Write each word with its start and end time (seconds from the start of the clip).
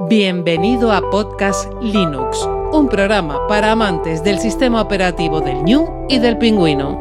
Bienvenido 0.00 0.90
a 0.90 1.02
Podcast 1.10 1.70
Linux, 1.82 2.48
un 2.72 2.88
programa 2.88 3.46
para 3.46 3.72
amantes 3.72 4.24
del 4.24 4.38
sistema 4.38 4.80
operativo 4.80 5.42
del 5.42 5.62
New 5.64 6.06
y 6.08 6.18
del 6.18 6.38
pingüino. 6.38 6.98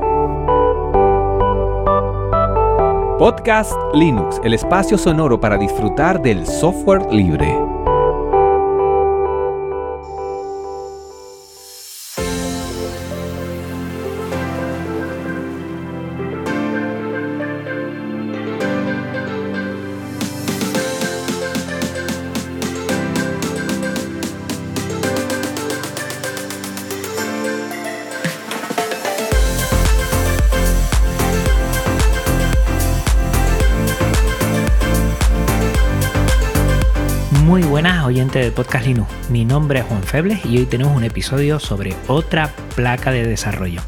Podcast 3.17 3.73
Linux, 3.93 4.41
el 4.43 4.53
espacio 4.53 4.97
sonoro 4.97 5.39
para 5.39 5.57
disfrutar 5.57 6.21
del 6.21 6.45
software 6.45 7.11
libre. 7.13 7.57
Muy 37.43 37.63
buenas 37.63 38.05
oyentes 38.05 38.45
de 38.45 38.51
Podcast 38.51 38.85
Linux, 38.85 39.09
mi 39.31 39.45
nombre 39.45 39.79
es 39.79 39.85
Juan 39.85 40.03
Febles 40.03 40.45
y 40.45 40.59
hoy 40.59 40.67
tenemos 40.67 40.95
un 40.95 41.03
episodio 41.03 41.59
sobre 41.59 41.95
otra 42.07 42.53
placa 42.75 43.11
de 43.11 43.25
desarrollo. 43.25 43.81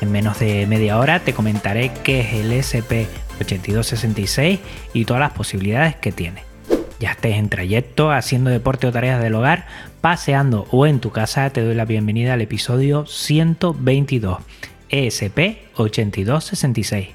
En 0.00 0.10
menos 0.10 0.38
de 0.38 0.66
media 0.66 0.98
hora 0.98 1.20
te 1.20 1.34
comentaré 1.34 1.92
qué 2.02 2.20
es 2.20 2.32
el 2.32 2.50
SP8266 2.52 4.58
y 4.94 5.04
todas 5.04 5.20
las 5.20 5.32
posibilidades 5.32 5.96
que 5.96 6.12
tiene. 6.12 6.44
Ya 6.98 7.10
estés 7.10 7.36
en 7.36 7.50
trayecto, 7.50 8.10
haciendo 8.10 8.48
deporte 8.48 8.86
o 8.86 8.92
tareas 8.92 9.22
del 9.22 9.34
hogar, 9.34 9.66
paseando 10.00 10.66
o 10.70 10.86
en 10.86 11.00
tu 11.00 11.10
casa, 11.10 11.50
te 11.50 11.60
doy 11.60 11.74
la 11.74 11.84
bienvenida 11.84 12.32
al 12.32 12.40
episodio 12.40 13.04
122, 13.04 14.38
ESP8266. 14.88 17.08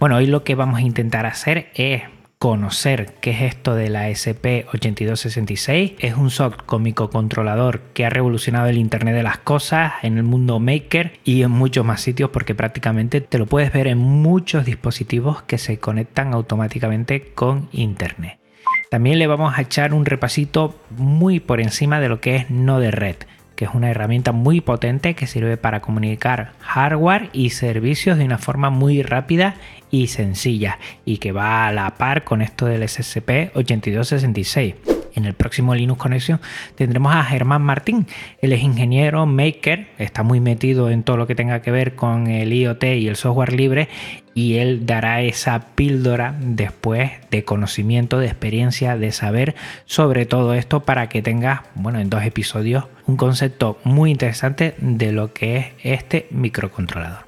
Bueno, 0.00 0.16
hoy 0.16 0.26
lo 0.26 0.42
que 0.42 0.54
vamos 0.54 0.78
a 0.78 0.82
intentar 0.82 1.26
hacer 1.26 1.68
es 1.74 2.04
conocer 2.46 3.14
qué 3.20 3.32
es 3.32 3.42
esto 3.42 3.74
de 3.74 3.90
la 3.90 4.08
SP8266. 4.08 5.96
Es 5.98 6.14
un 6.14 6.30
SOC 6.30 6.64
con 6.64 6.80
microcontrolador 6.84 7.80
que 7.92 8.06
ha 8.06 8.08
revolucionado 8.08 8.68
el 8.68 8.78
Internet 8.78 9.16
de 9.16 9.24
las 9.24 9.38
Cosas 9.38 9.94
en 10.02 10.16
el 10.16 10.22
mundo 10.22 10.60
maker 10.60 11.18
y 11.24 11.42
en 11.42 11.50
muchos 11.50 11.84
más 11.84 12.02
sitios 12.02 12.30
porque 12.30 12.54
prácticamente 12.54 13.20
te 13.20 13.38
lo 13.38 13.46
puedes 13.46 13.72
ver 13.72 13.88
en 13.88 13.98
muchos 13.98 14.64
dispositivos 14.64 15.42
que 15.42 15.58
se 15.58 15.80
conectan 15.80 16.34
automáticamente 16.34 17.32
con 17.34 17.68
Internet. 17.72 18.38
También 18.92 19.18
le 19.18 19.26
vamos 19.26 19.58
a 19.58 19.62
echar 19.62 19.92
un 19.92 20.06
repasito 20.06 20.78
muy 20.90 21.40
por 21.40 21.60
encima 21.60 21.98
de 21.98 22.08
lo 22.08 22.20
que 22.20 22.36
es 22.36 22.48
Node 22.48 22.92
Red 22.92 23.16
que 23.56 23.64
es 23.64 23.70
una 23.74 23.90
herramienta 23.90 24.32
muy 24.32 24.60
potente 24.60 25.14
que 25.14 25.26
sirve 25.26 25.56
para 25.56 25.80
comunicar 25.80 26.52
hardware 26.60 27.30
y 27.32 27.50
servicios 27.50 28.18
de 28.18 28.24
una 28.24 28.38
forma 28.38 28.70
muy 28.70 29.02
rápida 29.02 29.56
y 29.90 30.08
sencilla 30.08 30.78
y 31.04 31.18
que 31.18 31.32
va 31.32 31.66
a 31.66 31.72
la 31.72 31.94
par 31.96 32.24
con 32.24 32.42
esto 32.42 32.66
del 32.66 32.82
SCP-8266. 32.82 34.74
En 35.16 35.24
el 35.24 35.32
próximo 35.32 35.74
Linux 35.74 35.98
Conexión 35.98 36.40
tendremos 36.74 37.14
a 37.14 37.24
Germán 37.24 37.62
Martín. 37.62 38.06
Él 38.42 38.52
es 38.52 38.62
ingeniero, 38.62 39.24
maker, 39.24 39.88
está 39.96 40.22
muy 40.22 40.40
metido 40.40 40.90
en 40.90 41.02
todo 41.02 41.16
lo 41.16 41.26
que 41.26 41.34
tenga 41.34 41.62
que 41.62 41.70
ver 41.70 41.94
con 41.94 42.26
el 42.26 42.52
IoT 42.52 42.84
y 42.84 43.08
el 43.08 43.16
software 43.16 43.54
libre 43.54 43.88
y 44.34 44.58
él 44.58 44.84
dará 44.84 45.22
esa 45.22 45.74
píldora 45.74 46.36
después 46.38 47.12
de 47.30 47.44
conocimiento, 47.44 48.18
de 48.18 48.26
experiencia, 48.26 48.98
de 48.98 49.10
saber 49.10 49.54
sobre 49.86 50.26
todo 50.26 50.52
esto 50.52 50.80
para 50.80 51.08
que 51.08 51.22
tengas, 51.22 51.62
bueno, 51.74 51.98
en 51.98 52.10
dos 52.10 52.22
episodios 52.22 52.84
un 53.06 53.16
concepto 53.16 53.78
muy 53.84 54.10
interesante 54.10 54.74
de 54.78 55.12
lo 55.12 55.32
que 55.32 55.56
es 55.56 55.66
este 55.82 56.26
microcontrolador. 56.30 57.25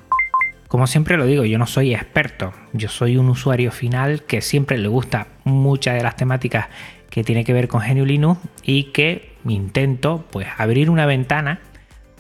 Como 0.69 0.87
siempre 0.87 1.17
lo 1.17 1.25
digo, 1.25 1.47
yo 1.47 1.59
no 1.59 1.67
soy 1.67 1.95
experto, 1.95 2.53
yo 2.75 2.91
soy 2.91 3.17
un 3.17 3.31
usuario 3.31 3.73
final 3.73 4.23
que 4.25 4.43
siempre 4.43 4.77
le 4.77 4.89
gusta 4.89 5.29
muchas 5.45 5.95
de 5.95 6.03
las 6.03 6.17
temáticas 6.17 6.67
que 7.09 7.25
tiene 7.25 7.43
que 7.43 7.55
ver 7.55 7.69
con 7.69 7.81
GNU 7.81 8.05
Linux 8.05 8.39
y 8.63 8.85
que 8.93 9.33
intento 9.47 10.27
pues 10.31 10.47
abrir 10.59 10.91
una 10.91 11.07
ventana 11.07 11.61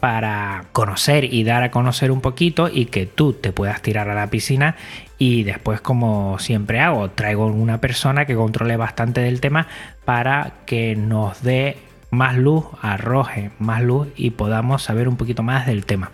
para 0.00 0.64
conocer 0.72 1.24
y 1.24 1.44
dar 1.44 1.62
a 1.62 1.70
conocer 1.70 2.10
un 2.10 2.22
poquito 2.22 2.70
y 2.72 2.86
que 2.86 3.04
tú 3.04 3.34
te 3.34 3.52
puedas 3.52 3.82
tirar 3.82 4.08
a 4.08 4.14
la 4.14 4.28
piscina 4.28 4.76
y 5.18 5.42
después 5.42 5.82
como 5.82 6.38
siempre 6.38 6.80
hago 6.80 7.10
traigo 7.10 7.46
una 7.46 7.82
persona 7.82 8.24
que 8.24 8.34
controle 8.34 8.78
bastante 8.78 9.20
del 9.20 9.42
tema 9.42 9.66
para 10.06 10.52
que 10.64 10.96
nos 10.96 11.42
dé 11.42 11.76
más 12.10 12.36
luz, 12.38 12.64
arroje 12.80 13.50
más 13.58 13.82
luz 13.82 14.08
y 14.16 14.30
podamos 14.30 14.84
saber 14.84 15.06
un 15.06 15.16
poquito 15.16 15.42
más 15.42 15.66
del 15.66 15.84
tema 15.84 16.10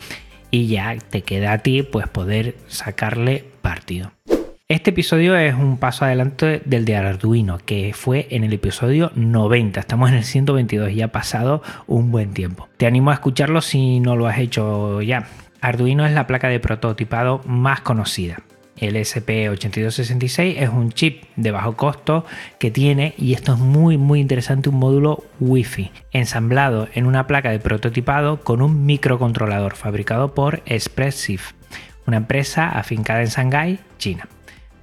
y 0.55 0.69
ya 0.69 0.97
te 1.11 1.23
queda 1.23 1.53
a 1.53 1.59
ti 1.59 1.83
pues 1.83 2.07
poder 2.07 2.55
sacarle 2.69 3.45
partido. 3.61 4.13
Este 4.69 4.91
episodio 4.91 5.37
es 5.37 5.53
un 5.53 5.79
paso 5.79 6.05
adelante 6.05 6.63
del 6.65 6.85
de 6.85 6.95
Arduino, 6.95 7.59
que 7.59 7.93
fue 7.93 8.29
en 8.31 8.45
el 8.45 8.53
episodio 8.53 9.11
90. 9.17 9.81
Estamos 9.81 10.11
en 10.11 10.17
el 10.17 10.23
122 10.23 10.93
y 10.93 11.03
ha 11.03 11.09
pasado 11.09 11.61
un 11.89 12.13
buen 12.13 12.35
tiempo. 12.35 12.69
Te 12.77 12.87
animo 12.87 13.11
a 13.11 13.15
escucharlo 13.15 13.63
si 13.63 13.99
no 13.99 14.15
lo 14.15 14.29
has 14.29 14.39
hecho 14.39 15.03
ya. 15.03 15.27
Arduino 15.61 16.07
es 16.07 16.13
la 16.13 16.29
placa 16.29 16.49
de 16.49 16.61
prototipado 16.61 17.41
más 17.47 17.81
conocida. 17.81 18.37
El 18.77 18.97
SP8266 18.97 20.57
es 20.59 20.69
un 20.69 20.93
chip 20.93 21.25
de 21.37 21.51
bajo 21.53 21.77
costo 21.77 22.25
que 22.59 22.71
tiene, 22.71 23.15
y 23.17 23.35
esto 23.35 23.55
es 23.55 23.59
muy 23.61 23.97
muy 23.97 24.21
interesante, 24.21 24.69
un 24.69 24.77
módulo 24.77 25.23
Wi-Fi 25.41 25.93
ensamblado 26.13 26.89
en 26.95 27.07
una 27.07 27.27
placa 27.27 27.51
de 27.51 27.61
prototipado 27.61 28.41
con 28.41 28.63
un 28.63 28.85
microcontrolador 28.85 29.77
fabricado 29.77 30.35
por 30.35 30.63
Expressive, 30.67 31.43
una 32.07 32.17
empresa 32.17 32.69
afincada 32.69 33.23
en 33.23 33.29
Shanghái, 33.29 33.79
China. 33.99 34.29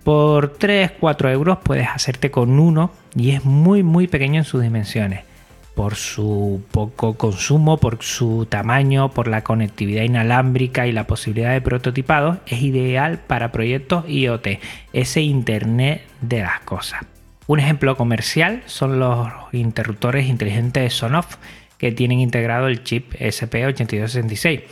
Por 0.03 0.57
3-4 0.57 1.31
euros 1.31 1.59
puedes 1.63 1.87
hacerte 1.87 2.31
con 2.31 2.59
uno 2.59 2.91
y 3.15 3.31
es 3.31 3.45
muy 3.45 3.83
muy 3.83 4.07
pequeño 4.07 4.39
en 4.39 4.45
sus 4.45 4.61
dimensiones. 4.61 5.30
Por 5.75 5.95
su 5.95 6.63
poco 6.71 7.15
consumo, 7.17 7.77
por 7.77 8.03
su 8.03 8.45
tamaño, 8.45 9.11
por 9.11 9.27
la 9.27 9.43
conectividad 9.43 10.03
inalámbrica 10.03 10.87
y 10.87 10.91
la 10.91 11.07
posibilidad 11.07 11.53
de 11.53 11.61
prototipado, 11.61 12.39
es 12.45 12.61
ideal 12.61 13.19
para 13.19 13.51
proyectos 13.51 14.03
IoT, 14.07 14.59
ese 14.93 15.21
Internet 15.21 16.03
de 16.21 16.41
las 16.41 16.59
cosas. 16.61 17.01
Un 17.47 17.59
ejemplo 17.59 17.97
comercial 17.97 18.63
son 18.65 18.99
los 18.99 19.27
interruptores 19.51 20.27
inteligentes 20.27 20.93
Sonoff 20.93 21.37
que 21.77 21.91
tienen 21.91 22.19
integrado 22.19 22.67
el 22.67 22.83
chip 22.83 23.13
SP8266 23.15 24.63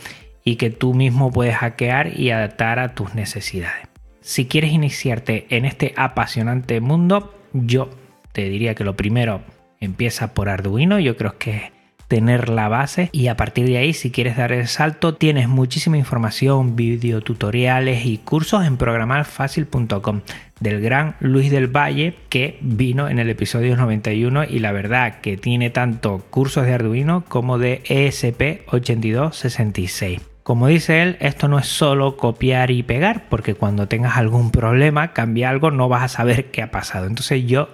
y 0.44 0.56
que 0.56 0.70
tú 0.70 0.94
mismo 0.94 1.32
puedes 1.32 1.56
hackear 1.56 2.18
y 2.18 2.30
adaptar 2.30 2.78
a 2.78 2.94
tus 2.94 3.14
necesidades 3.14 3.90
si 4.20 4.46
quieres 4.46 4.72
iniciarte 4.72 5.46
en 5.50 5.64
este 5.64 5.92
apasionante 5.96 6.80
mundo, 6.80 7.34
yo 7.52 7.90
te 8.32 8.48
diría 8.48 8.74
que 8.74 8.84
lo 8.84 8.94
primero 8.94 9.42
empieza 9.80 10.34
por 10.34 10.48
Arduino, 10.48 11.00
yo 11.00 11.16
creo 11.16 11.38
que 11.38 11.72
tener 12.06 12.48
la 12.48 12.68
base 12.68 13.10
y 13.12 13.26
a 13.28 13.36
partir 13.36 13.66
de 13.66 13.78
ahí 13.78 13.92
si 13.92 14.10
quieres 14.10 14.36
dar 14.36 14.50
el 14.50 14.66
salto 14.66 15.14
tienes 15.14 15.48
muchísima 15.48 15.96
información, 15.96 16.74
videotutoriales 16.74 18.04
y 18.04 18.18
cursos 18.18 18.66
en 18.66 18.76
programarfacil.com 18.76 20.22
del 20.58 20.80
gran 20.80 21.14
Luis 21.20 21.52
del 21.52 21.68
Valle 21.68 22.16
que 22.28 22.58
vino 22.62 23.08
en 23.08 23.20
el 23.20 23.30
episodio 23.30 23.76
91 23.76 24.42
y 24.44 24.58
la 24.58 24.72
verdad 24.72 25.20
que 25.20 25.36
tiene 25.36 25.70
tanto 25.70 26.18
cursos 26.30 26.66
de 26.66 26.74
Arduino 26.74 27.24
como 27.28 27.58
de 27.58 27.80
ESP8266. 27.84 30.20
Como 30.42 30.66
dice 30.66 31.02
él, 31.02 31.16
esto 31.20 31.46
no 31.46 31.60
es 31.60 31.66
solo 31.66 32.16
copiar 32.16 32.72
y 32.72 32.82
pegar, 32.82 33.28
porque 33.28 33.54
cuando 33.54 33.86
tengas 33.86 34.16
algún 34.16 34.50
problema, 34.50 35.12
cambia 35.12 35.48
algo, 35.48 35.70
no 35.70 35.88
vas 35.88 36.02
a 36.02 36.08
saber 36.08 36.50
qué 36.50 36.62
ha 36.62 36.72
pasado. 36.72 37.06
Entonces 37.06 37.46
yo 37.46 37.68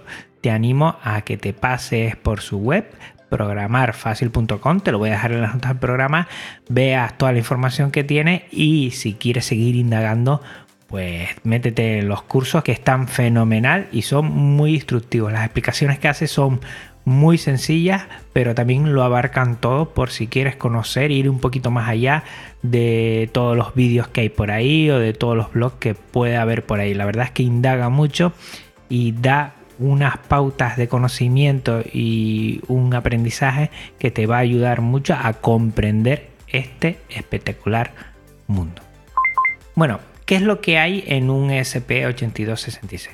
te 0.47 0.53
animo 0.53 0.95
a 1.03 1.23
que 1.23 1.37
te 1.37 1.53
pases 1.53 2.15
por 2.15 2.41
su 2.41 2.59
web, 2.59 2.89
programarfacil.com, 3.31 4.79
te 4.79 4.93
lo 4.93 4.99
voy 4.99 5.09
a 5.09 5.15
dejar 5.15 5.33
en 5.33 5.43
las 5.43 5.55
notas 5.55 5.73
del 5.73 5.81
programa, 5.81 6.29
veas 6.69 7.19
toda 7.19 7.33
la 7.33 7.39
información 7.39 7.91
que 7.91 8.05
tiene 8.05 8.47
y 8.53 8.93
si 8.93 9.15
quieres 9.15 9.45
seguir 9.45 9.75
indagando, 9.75 10.41
pues 10.87 11.31
métete 11.43 11.99
en 11.99 12.09
los 12.09 12.23
cursos 12.23 12.63
que 12.63 12.71
están 12.71 13.09
fenomenal 13.09 13.89
y 13.91 14.03
son 14.03 14.27
muy 14.27 14.75
instructivos. 14.75 15.33
Las 15.33 15.45
explicaciones 15.45 15.99
que 15.99 16.07
hace 16.07 16.29
son 16.29 16.61
muy 17.05 17.39
sencillas, 17.39 18.05
pero 18.33 18.55
también 18.55 18.95
lo 18.95 19.03
abarcan 19.03 19.61
todo 19.61 19.95
por 19.95 20.11
si 20.11 20.29
quieres 20.29 20.55
conocer, 20.55 21.11
ir 21.11 21.29
un 21.29 21.41
poquito 21.41 21.73
más 21.73 21.89
allá 21.89 22.23
de 22.63 23.29
todos 23.33 23.57
los 23.57 23.75
vídeos 23.75 24.07
que 24.07 24.21
hay 24.21 24.29
por 24.29 24.53
ahí 24.53 24.91
o 24.91 25.01
de 25.01 25.13
todos 25.13 25.37
los 25.37 25.53
blogs 25.53 25.79
que 25.81 25.97
puede 25.97 26.37
haber 26.37 26.65
por 26.65 26.79
ahí. 26.79 26.95
La 26.95 27.05
verdad 27.05 27.25
es 27.25 27.31
que 27.33 27.43
indaga 27.43 27.89
mucho 27.89 28.33
y 28.89 29.11
da 29.11 29.56
unas 29.79 30.19
pautas 30.19 30.77
de 30.77 30.89
conocimiento 30.89 31.83
y 31.93 32.61
un 32.69 32.95
aprendizaje 32.95 33.71
que 33.99 34.11
te 34.11 34.27
va 34.27 34.37
a 34.37 34.41
ayudar 34.41 34.81
mucho 34.81 35.15
a 35.15 35.33
comprender 35.35 36.31
este 36.49 36.99
espectacular 37.09 37.93
mundo. 38.47 38.83
Bueno, 39.75 40.01
¿qué 40.25 40.37
es 40.37 40.43
lo 40.43 40.61
que 40.61 40.79
hay 40.79 41.05
en 41.07 41.31
un 41.31 41.51
SP8266? 41.51 43.11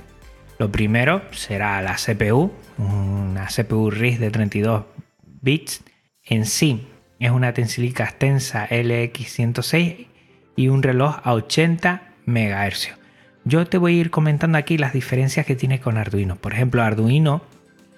Lo 0.58 0.70
primero 0.70 1.22
será 1.32 1.82
la 1.82 1.96
CPU, 1.96 2.52
una 2.78 3.46
CPU 3.46 3.90
RIS 3.90 4.20
de 4.20 4.30
32 4.30 4.84
bits. 5.40 5.82
En 6.24 6.46
sí 6.46 6.86
es 7.18 7.30
una 7.30 7.52
Tensilica 7.52 8.04
extensa 8.04 8.68
LX106 8.68 10.06
y 10.54 10.68
un 10.68 10.82
reloj 10.82 11.16
a 11.24 11.32
80 11.34 12.02
MHz. 12.26 13.01
Yo 13.44 13.66
te 13.66 13.76
voy 13.76 13.98
a 13.98 14.00
ir 14.00 14.10
comentando 14.10 14.56
aquí 14.56 14.78
las 14.78 14.92
diferencias 14.92 15.44
que 15.44 15.56
tiene 15.56 15.80
con 15.80 15.98
Arduino. 15.98 16.36
Por 16.36 16.52
ejemplo, 16.52 16.82
Arduino, 16.82 17.42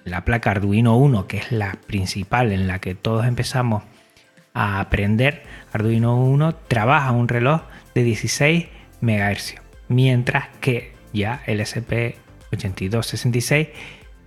la 0.03 0.25
placa 0.25 0.49
Arduino 0.51 0.97
1, 0.97 1.27
que 1.27 1.37
es 1.37 1.51
la 1.51 1.77
principal 1.85 2.51
en 2.51 2.67
la 2.67 2.79
que 2.79 2.95
todos 2.95 3.27
empezamos 3.27 3.83
a 4.55 4.79
aprender, 4.79 5.43
Arduino 5.71 6.17
1 6.17 6.55
trabaja 6.67 7.11
un 7.11 7.27
reloj 7.27 7.61
de 7.93 8.03
16 8.03 8.65
MHz, 9.01 9.55
mientras 9.87 10.47
que 10.61 10.95
ya 11.13 11.43
el 11.45 11.59
SP8266 11.59 13.69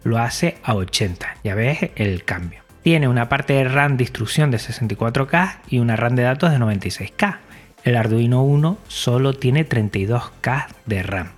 lo 0.05 0.19
hace 0.19 0.59
a 0.63 0.75
80. 0.75 1.39
Ya 1.43 1.57
ves 1.57 1.91
el 1.97 2.23
cambio. 2.25 2.61
Tiene 2.83 3.09
una 3.09 3.29
parte 3.29 3.55
de 3.55 3.65
RAM 3.65 3.97
de 3.97 4.05
instrucción 4.05 4.53
de 4.53 4.59
64K 4.59 5.57
y 5.69 5.81
una 5.81 5.97
RAM 5.97 6.15
de 6.15 6.23
datos 6.23 6.53
de 6.53 6.59
96K. 6.59 7.39
El 7.85 7.97
Arduino 7.97 8.43
1 8.43 8.79
solo 8.89 9.35
tiene 9.35 9.67
32K 9.67 10.67
de 10.87 11.03
RAM. 11.03 11.29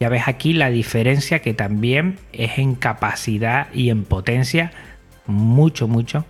Ya 0.00 0.08
ves 0.08 0.24
aquí 0.26 0.52
la 0.52 0.70
diferencia 0.70 1.40
que 1.40 1.54
también 1.54 2.18
es 2.32 2.58
en 2.58 2.74
capacidad 2.74 3.72
y 3.72 3.90
en 3.90 4.04
potencia 4.04 4.72
mucho, 5.26 5.88
mucho 5.88 6.24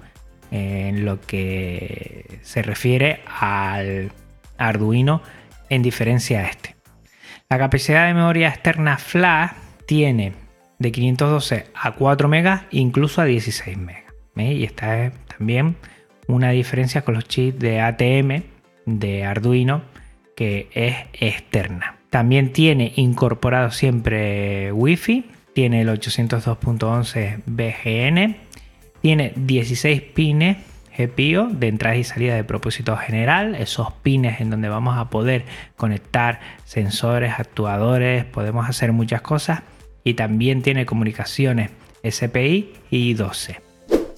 en 0.51 1.05
lo 1.05 1.21
que 1.21 2.39
se 2.43 2.63
refiere 2.63 3.21
al 3.41 4.13
Arduino 4.59 5.23
en 5.69 5.83
diferencia 5.83 6.41
a 6.41 6.49
este. 6.49 6.77
La 7.49 7.59
capacidad 7.59 8.07
de 8.07 8.15
memoria 8.15 8.49
externa 8.49 8.99
flash 8.99 9.51
tiene 9.87 10.33
de 10.79 10.93
512 10.93 11.67
a 11.75 11.93
4 11.93 12.29
megas, 12.29 12.63
incluso 12.71 13.21
a 13.21 13.25
16 13.25 13.77
megas. 13.77 14.15
Y 14.37 14.65
esta 14.65 15.05
es 15.05 15.13
también 15.27 15.77
una 16.27 16.51
diferencia 16.51 17.03
con 17.03 17.15
los 17.15 17.25
chips 17.25 17.59
de 17.59 17.81
ATM 17.81 18.54
de 18.87 19.25
Arduino 19.25 19.83
que 20.37 20.69
es 20.73 20.97
externa. 21.13 21.99
También 22.11 22.53
tiene 22.53 22.93
incorporado 22.97 23.71
siempre 23.71 24.73
Wi-Fi, 24.73 25.25
tiene 25.53 25.83
el 25.83 25.89
802.11 25.89 27.43
BGN, 27.47 28.37
tiene 29.01 29.33
16 29.37 30.03
pines 30.03 30.59
GPIO 30.97 31.49
de 31.49 31.69
entrada 31.69 31.97
y 31.97 32.05
salida 32.05 32.37
de 32.37 32.45
propósito 32.45 32.97
general, 32.97 33.57
esos 33.57 33.93
pines 34.03 34.41
en 34.41 34.51
donde 34.51 34.69
vamos 34.69 34.97
a 34.97 35.11
poder 35.11 35.45
conectar 35.77 36.41
sensores, 36.65 37.35
actuadores, 37.39 38.25
podemos 38.25 38.69
hacer 38.69 38.93
muchas 38.93 39.21
cosas 39.21 39.63
y 40.05 40.15
también 40.15 40.63
tiene 40.63 40.87
comunicaciones 40.87 41.71
SPI 42.09 42.75
y 42.91 43.15
12. 43.15 43.64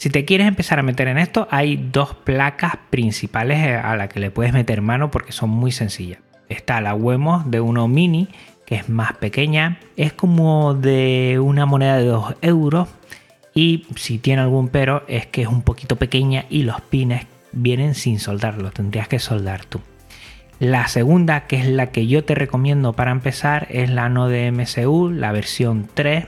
Si 0.06 0.10
te 0.10 0.24
quieres 0.24 0.46
empezar 0.46 0.78
a 0.78 0.84
meter 0.84 1.08
en 1.08 1.18
esto, 1.18 1.48
hay 1.50 1.88
dos 1.90 2.14
placas 2.14 2.74
principales 2.90 3.76
a 3.76 3.96
las 3.96 4.08
que 4.08 4.20
le 4.20 4.30
puedes 4.30 4.52
meter 4.52 4.80
mano 4.80 5.10
porque 5.10 5.32
son 5.32 5.50
muy 5.50 5.72
sencillas. 5.72 6.20
Está 6.48 6.80
la 6.80 6.94
Wemos 6.94 7.50
de 7.50 7.60
uno 7.60 7.88
mini, 7.88 8.28
que 8.66 8.76
es 8.76 8.88
más 8.88 9.14
pequeña, 9.14 9.80
es 9.96 10.12
como 10.12 10.74
de 10.74 11.40
una 11.42 11.66
moneda 11.66 11.96
de 11.96 12.04
2 12.04 12.36
euros 12.40 12.88
y 13.52 13.84
si 13.96 14.18
tiene 14.18 14.42
algún 14.42 14.68
pero 14.68 15.02
es 15.08 15.26
que 15.26 15.42
es 15.42 15.48
un 15.48 15.62
poquito 15.62 15.96
pequeña 15.96 16.44
y 16.50 16.62
los 16.62 16.80
pines 16.82 17.26
vienen 17.50 17.96
sin 17.96 18.20
soldar, 18.20 18.62
los 18.62 18.74
tendrías 18.74 19.08
que 19.08 19.18
soldar 19.18 19.64
tú. 19.64 19.80
La 20.60 20.86
segunda, 20.86 21.48
que 21.48 21.56
es 21.56 21.66
la 21.66 21.90
que 21.90 22.06
yo 22.06 22.22
te 22.22 22.36
recomiendo 22.36 22.92
para 22.92 23.10
empezar, 23.10 23.66
es 23.70 23.90
la 23.90 24.08
Node 24.08 24.52
MCU, 24.52 25.10
la 25.10 25.32
versión 25.32 25.88
3. 25.92 26.26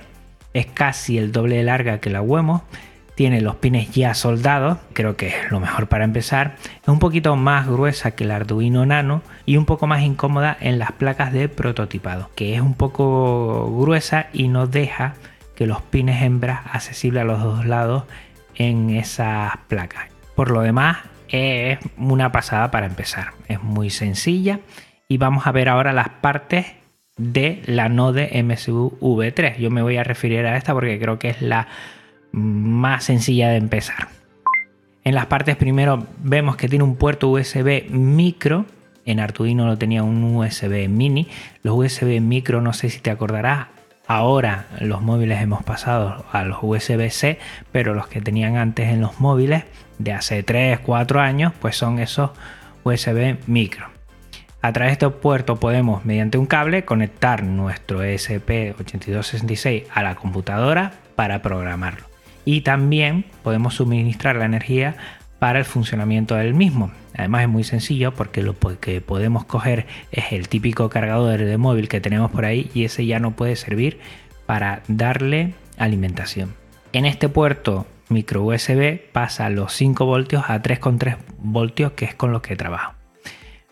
Es 0.52 0.66
casi 0.66 1.16
el 1.16 1.30
doble 1.30 1.58
de 1.58 1.62
larga 1.62 2.00
que 2.00 2.10
la 2.10 2.22
Wemo 2.22 2.64
tiene 3.18 3.40
los 3.40 3.56
pines 3.56 3.90
ya 3.90 4.14
soldados, 4.14 4.78
creo 4.92 5.16
que 5.16 5.26
es 5.26 5.50
lo 5.50 5.58
mejor 5.58 5.88
para 5.88 6.04
empezar. 6.04 6.54
Es 6.80 6.86
un 6.86 7.00
poquito 7.00 7.34
más 7.34 7.66
gruesa 7.66 8.12
que 8.12 8.22
el 8.22 8.30
Arduino 8.30 8.86
Nano 8.86 9.22
y 9.44 9.56
un 9.56 9.64
poco 9.64 9.88
más 9.88 10.02
incómoda 10.02 10.56
en 10.60 10.78
las 10.78 10.92
placas 10.92 11.32
de 11.32 11.48
prototipado, 11.48 12.30
que 12.36 12.54
es 12.54 12.60
un 12.60 12.74
poco 12.74 13.76
gruesa 13.76 14.28
y 14.32 14.46
no 14.46 14.68
deja 14.68 15.14
que 15.56 15.66
los 15.66 15.82
pines 15.82 16.22
hembras 16.22 16.60
accesibles 16.72 17.22
a 17.22 17.24
los 17.24 17.42
dos 17.42 17.66
lados 17.66 18.04
en 18.54 18.90
esas 18.90 19.56
placas. 19.66 20.04
Por 20.36 20.52
lo 20.52 20.60
demás, 20.60 20.98
es 21.26 21.80
una 21.96 22.30
pasada 22.30 22.70
para 22.70 22.86
empezar. 22.86 23.32
Es 23.48 23.60
muy 23.60 23.90
sencilla 23.90 24.60
y 25.08 25.18
vamos 25.18 25.48
a 25.48 25.50
ver 25.50 25.68
ahora 25.68 25.92
las 25.92 26.08
partes 26.08 26.66
de 27.16 27.62
la 27.66 27.88
Node 27.88 28.30
MCU 28.44 28.96
V3. 29.00 29.58
Yo 29.58 29.72
me 29.72 29.82
voy 29.82 29.96
a 29.96 30.04
referir 30.04 30.46
a 30.46 30.56
esta 30.56 30.72
porque 30.72 31.00
creo 31.00 31.18
que 31.18 31.30
es 31.30 31.42
la 31.42 31.66
más 32.32 33.04
sencilla 33.04 33.48
de 33.50 33.56
empezar. 33.56 34.08
En 35.04 35.14
las 35.14 35.26
partes 35.26 35.56
primero 35.56 36.06
vemos 36.18 36.56
que 36.56 36.68
tiene 36.68 36.84
un 36.84 36.96
puerto 36.96 37.28
USB 37.28 37.88
micro. 37.90 38.66
En 39.06 39.20
Arduino 39.20 39.66
lo 39.66 39.78
tenía 39.78 40.02
un 40.02 40.36
USB 40.36 40.88
mini. 40.88 41.28
Los 41.62 41.76
USB 41.78 42.20
micro, 42.20 42.60
no 42.60 42.72
sé 42.72 42.90
si 42.90 43.00
te 43.00 43.10
acordarás, 43.10 43.68
ahora 44.06 44.66
los 44.80 45.00
móviles 45.00 45.40
hemos 45.40 45.62
pasado 45.62 46.26
a 46.30 46.44
los 46.44 46.58
USB-C, 46.60 47.38
pero 47.72 47.94
los 47.94 48.08
que 48.08 48.20
tenían 48.20 48.56
antes 48.56 48.88
en 48.88 49.00
los 49.00 49.18
móviles 49.20 49.64
de 49.98 50.12
hace 50.12 50.42
3, 50.42 50.80
4 50.80 51.20
años, 51.20 51.52
pues 51.58 51.76
son 51.76 52.00
esos 52.00 52.30
USB 52.84 53.36
micro. 53.46 53.86
A 54.60 54.72
través 54.72 54.90
de 54.90 55.06
este 55.06 55.10
puerto 55.10 55.56
podemos, 55.56 56.04
mediante 56.04 56.36
un 56.36 56.46
cable, 56.46 56.84
conectar 56.84 57.44
nuestro 57.44 58.04
ESP8266 58.04 59.84
a 59.94 60.02
la 60.02 60.16
computadora 60.16 60.92
para 61.14 61.40
programarlo 61.42 62.07
y 62.48 62.62
también 62.62 63.26
podemos 63.42 63.74
suministrar 63.74 64.36
la 64.36 64.46
energía 64.46 64.96
para 65.38 65.58
el 65.58 65.66
funcionamiento 65.66 66.34
del 66.34 66.54
mismo. 66.54 66.90
Además 67.14 67.42
es 67.42 67.48
muy 67.50 67.62
sencillo 67.62 68.14
porque 68.14 68.40
lo 68.40 68.56
que 68.80 69.02
podemos 69.02 69.44
coger 69.44 69.86
es 70.12 70.32
el 70.32 70.48
típico 70.48 70.88
cargador 70.88 71.40
de 71.40 71.58
móvil 71.58 71.90
que 71.90 72.00
tenemos 72.00 72.30
por 72.30 72.46
ahí 72.46 72.70
y 72.72 72.84
ese 72.84 73.04
ya 73.04 73.18
no 73.18 73.32
puede 73.32 73.54
servir 73.54 74.00
para 74.46 74.80
darle 74.88 75.52
alimentación. 75.76 76.54
En 76.94 77.04
este 77.04 77.28
puerto 77.28 77.86
micro 78.08 78.42
USB 78.44 78.98
pasa 79.12 79.50
los 79.50 79.74
5 79.74 80.06
voltios 80.06 80.44
a 80.48 80.62
3,3 80.62 81.18
voltios 81.40 81.92
que 81.92 82.06
es 82.06 82.14
con 82.14 82.32
lo 82.32 82.40
que 82.40 82.56
trabajo. 82.56 82.94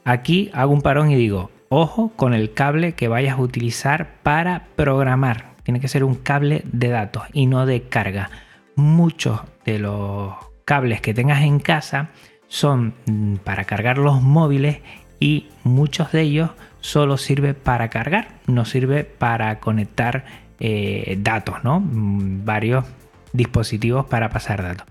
Aquí 0.05 0.51
hago 0.53 0.75
un 0.75 0.83
parón 0.83 1.11
y 1.11 1.15
digo, 1.15 1.51
ojo 1.71 2.13
con 2.15 2.35
el 2.35 2.53
cable 2.53 2.93
que 2.93 3.09
vayas 3.09 3.39
a 3.39 3.41
utilizar 3.41 4.17
para 4.23 4.67
programar. 4.77 5.57
Tiene 5.63 5.81
que 5.81 5.89
ser 5.89 6.05
un 6.05 6.15
cable 6.15 6.61
de 6.67 6.89
datos 6.89 7.23
y 7.33 7.47
no 7.47 7.65
de 7.65 7.89
carga 7.89 8.29
muchos 8.77 9.41
de 9.65 9.79
los 9.79 10.35
cables 10.65 11.01
que 11.01 11.15
tengas 11.15 11.43
en 11.43 11.59
casa 11.59 12.11
son 12.49 12.95
mm, 13.07 13.37
para 13.37 13.65
cargar 13.65 13.99
los 13.99 14.23
móviles 14.23 14.79
y 15.19 15.49
muchos 15.65 16.13
de 16.13 16.23
ellos 16.23 16.51
solo 16.81 17.17
sirve 17.17 17.55
para 17.55 17.89
cargar, 17.89 18.29
no 18.47 18.65
sirve 18.65 19.05
para 19.05 19.59
conectar 19.59 20.25
eh, 20.61 21.19
datos, 21.21 21.65
¿no? 21.65 21.81
Mm, 21.81 22.45
varios 22.45 22.85
dispositivos 23.33 24.07
para 24.07 24.31
pasar 24.31 24.63
datos. 24.63 24.87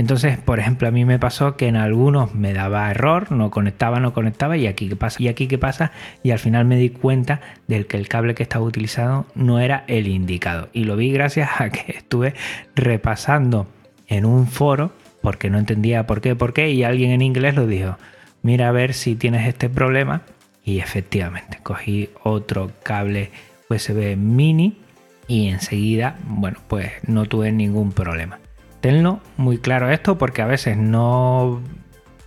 Entonces, 0.00 0.38
por 0.38 0.58
ejemplo, 0.60 0.88
a 0.88 0.90
mí 0.90 1.04
me 1.04 1.18
pasó 1.18 1.58
que 1.58 1.68
en 1.68 1.76
algunos 1.76 2.34
me 2.34 2.54
daba 2.54 2.90
error, 2.90 3.30
no 3.30 3.50
conectaba, 3.50 4.00
no 4.00 4.14
conectaba, 4.14 4.56
y 4.56 4.66
aquí 4.66 4.88
qué 4.88 4.96
pasa, 4.96 5.22
y 5.22 5.28
aquí 5.28 5.46
qué 5.46 5.58
pasa, 5.58 5.92
y 6.22 6.30
al 6.30 6.38
final 6.38 6.64
me 6.64 6.76
di 6.76 6.88
cuenta 6.88 7.42
del 7.68 7.86
que 7.86 7.98
el 7.98 8.08
cable 8.08 8.34
que 8.34 8.42
estaba 8.42 8.64
utilizado 8.64 9.26
no 9.34 9.60
era 9.60 9.84
el 9.88 10.08
indicado. 10.08 10.70
Y 10.72 10.84
lo 10.84 10.96
vi 10.96 11.12
gracias 11.12 11.50
a 11.60 11.68
que 11.68 11.92
estuve 11.98 12.32
repasando 12.74 13.66
en 14.06 14.24
un 14.24 14.46
foro, 14.46 14.92
porque 15.20 15.50
no 15.50 15.58
entendía 15.58 16.06
por 16.06 16.22
qué, 16.22 16.34
por 16.34 16.54
qué, 16.54 16.70
y 16.70 16.82
alguien 16.82 17.10
en 17.10 17.20
inglés 17.20 17.54
lo 17.54 17.66
dijo, 17.66 17.98
mira 18.40 18.70
a 18.70 18.72
ver 18.72 18.94
si 18.94 19.16
tienes 19.16 19.46
este 19.46 19.68
problema, 19.68 20.22
y 20.64 20.78
efectivamente, 20.78 21.58
cogí 21.62 22.08
otro 22.22 22.72
cable 22.82 23.32
USB 23.68 24.16
mini 24.16 24.78
y 25.28 25.48
enseguida, 25.48 26.16
bueno, 26.24 26.56
pues 26.68 26.90
no 27.06 27.26
tuve 27.26 27.52
ningún 27.52 27.92
problema. 27.92 28.38
Tenlo 28.80 29.20
muy 29.36 29.58
claro 29.58 29.90
esto 29.90 30.16
porque 30.16 30.42
a 30.42 30.46
veces 30.46 30.76
no 30.76 31.60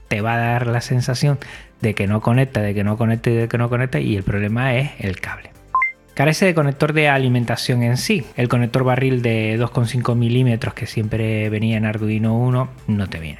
te 0.08 0.22
va 0.22 0.36
a 0.36 0.38
dar 0.38 0.68
la 0.68 0.82
sensación 0.82 1.40
de 1.82 1.96
que 1.96 2.08
no 2.08 2.22
conecta, 2.22 2.62
de 2.62 2.74
que 2.74 2.84
no 2.84 2.98
conecta 2.98 3.30
y 3.30 3.36
de 3.36 3.48
que 3.48 3.58
no 3.58 3.70
conecta 3.70 4.00
y 4.00 4.16
el 4.16 4.24
problema 4.24 4.76
es 4.76 4.92
el 5.00 5.20
cable. 5.20 5.52
Carece 6.14 6.46
de 6.46 6.54
conector 6.54 6.94
de 6.94 7.10
alimentación 7.10 7.82
en 7.82 7.98
sí. 7.98 8.24
El 8.36 8.48
conector 8.48 8.84
barril 8.84 9.24
de 9.24 9.58
2,5 9.60 10.16
milímetros 10.16 10.76
que 10.76 10.86
siempre 10.86 11.50
venía 11.50 11.78
en 11.78 11.86
Arduino 11.86 12.38
1 12.38 12.70
no 12.88 13.10
te 13.10 13.20
viene. 13.20 13.40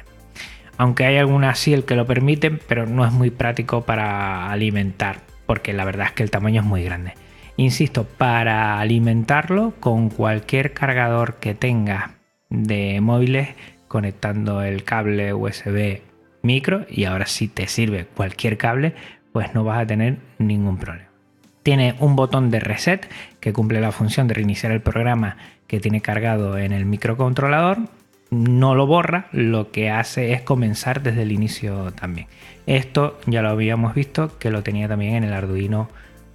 Aunque 0.76 1.06
hay 1.06 1.16
algunas 1.18 1.68
el 1.68 1.84
que 1.84 1.94
lo 1.94 2.04
permiten, 2.04 2.60
pero 2.66 2.86
no 2.86 3.06
es 3.06 3.12
muy 3.12 3.30
práctico 3.30 3.82
para 3.82 4.50
alimentar, 4.50 5.18
porque 5.46 5.72
la 5.72 5.84
verdad 5.84 6.08
es 6.08 6.12
que 6.14 6.24
el 6.24 6.32
tamaño 6.32 6.62
es 6.62 6.66
muy 6.66 6.82
grande. 6.82 7.14
Insisto, 7.56 8.04
para 8.04 8.80
alimentarlo 8.80 9.74
con 9.78 10.10
cualquier 10.10 10.72
cargador 10.72 11.36
que 11.36 11.54
tenga 11.54 12.14
de 12.62 13.00
móviles 13.00 13.50
conectando 13.88 14.62
el 14.62 14.84
cable 14.84 15.34
USB 15.34 16.00
micro 16.42 16.86
y 16.88 17.04
ahora 17.04 17.26
si 17.26 17.48
te 17.48 17.66
sirve 17.66 18.06
cualquier 18.06 18.56
cable 18.56 18.94
pues 19.32 19.54
no 19.54 19.64
vas 19.64 19.80
a 19.80 19.86
tener 19.86 20.18
ningún 20.38 20.78
problema. 20.78 21.08
Tiene 21.62 21.96
un 21.98 22.14
botón 22.14 22.50
de 22.50 22.60
reset 22.60 23.08
que 23.40 23.52
cumple 23.52 23.80
la 23.80 23.90
función 23.90 24.28
de 24.28 24.34
reiniciar 24.34 24.70
el 24.70 24.82
programa 24.82 25.38
que 25.66 25.80
tiene 25.80 26.02
cargado 26.02 26.58
en 26.58 26.72
el 26.72 26.84
microcontrolador. 26.84 27.78
No 28.30 28.74
lo 28.74 28.86
borra, 28.86 29.28
lo 29.32 29.70
que 29.70 29.90
hace 29.90 30.32
es 30.32 30.42
comenzar 30.42 31.02
desde 31.02 31.22
el 31.22 31.32
inicio 31.32 31.92
también. 31.92 32.28
Esto 32.66 33.18
ya 33.26 33.42
lo 33.42 33.48
habíamos 33.48 33.94
visto 33.94 34.38
que 34.38 34.50
lo 34.50 34.62
tenía 34.62 34.88
también 34.88 35.14
en 35.14 35.24
el 35.24 35.32
Arduino 35.32 35.88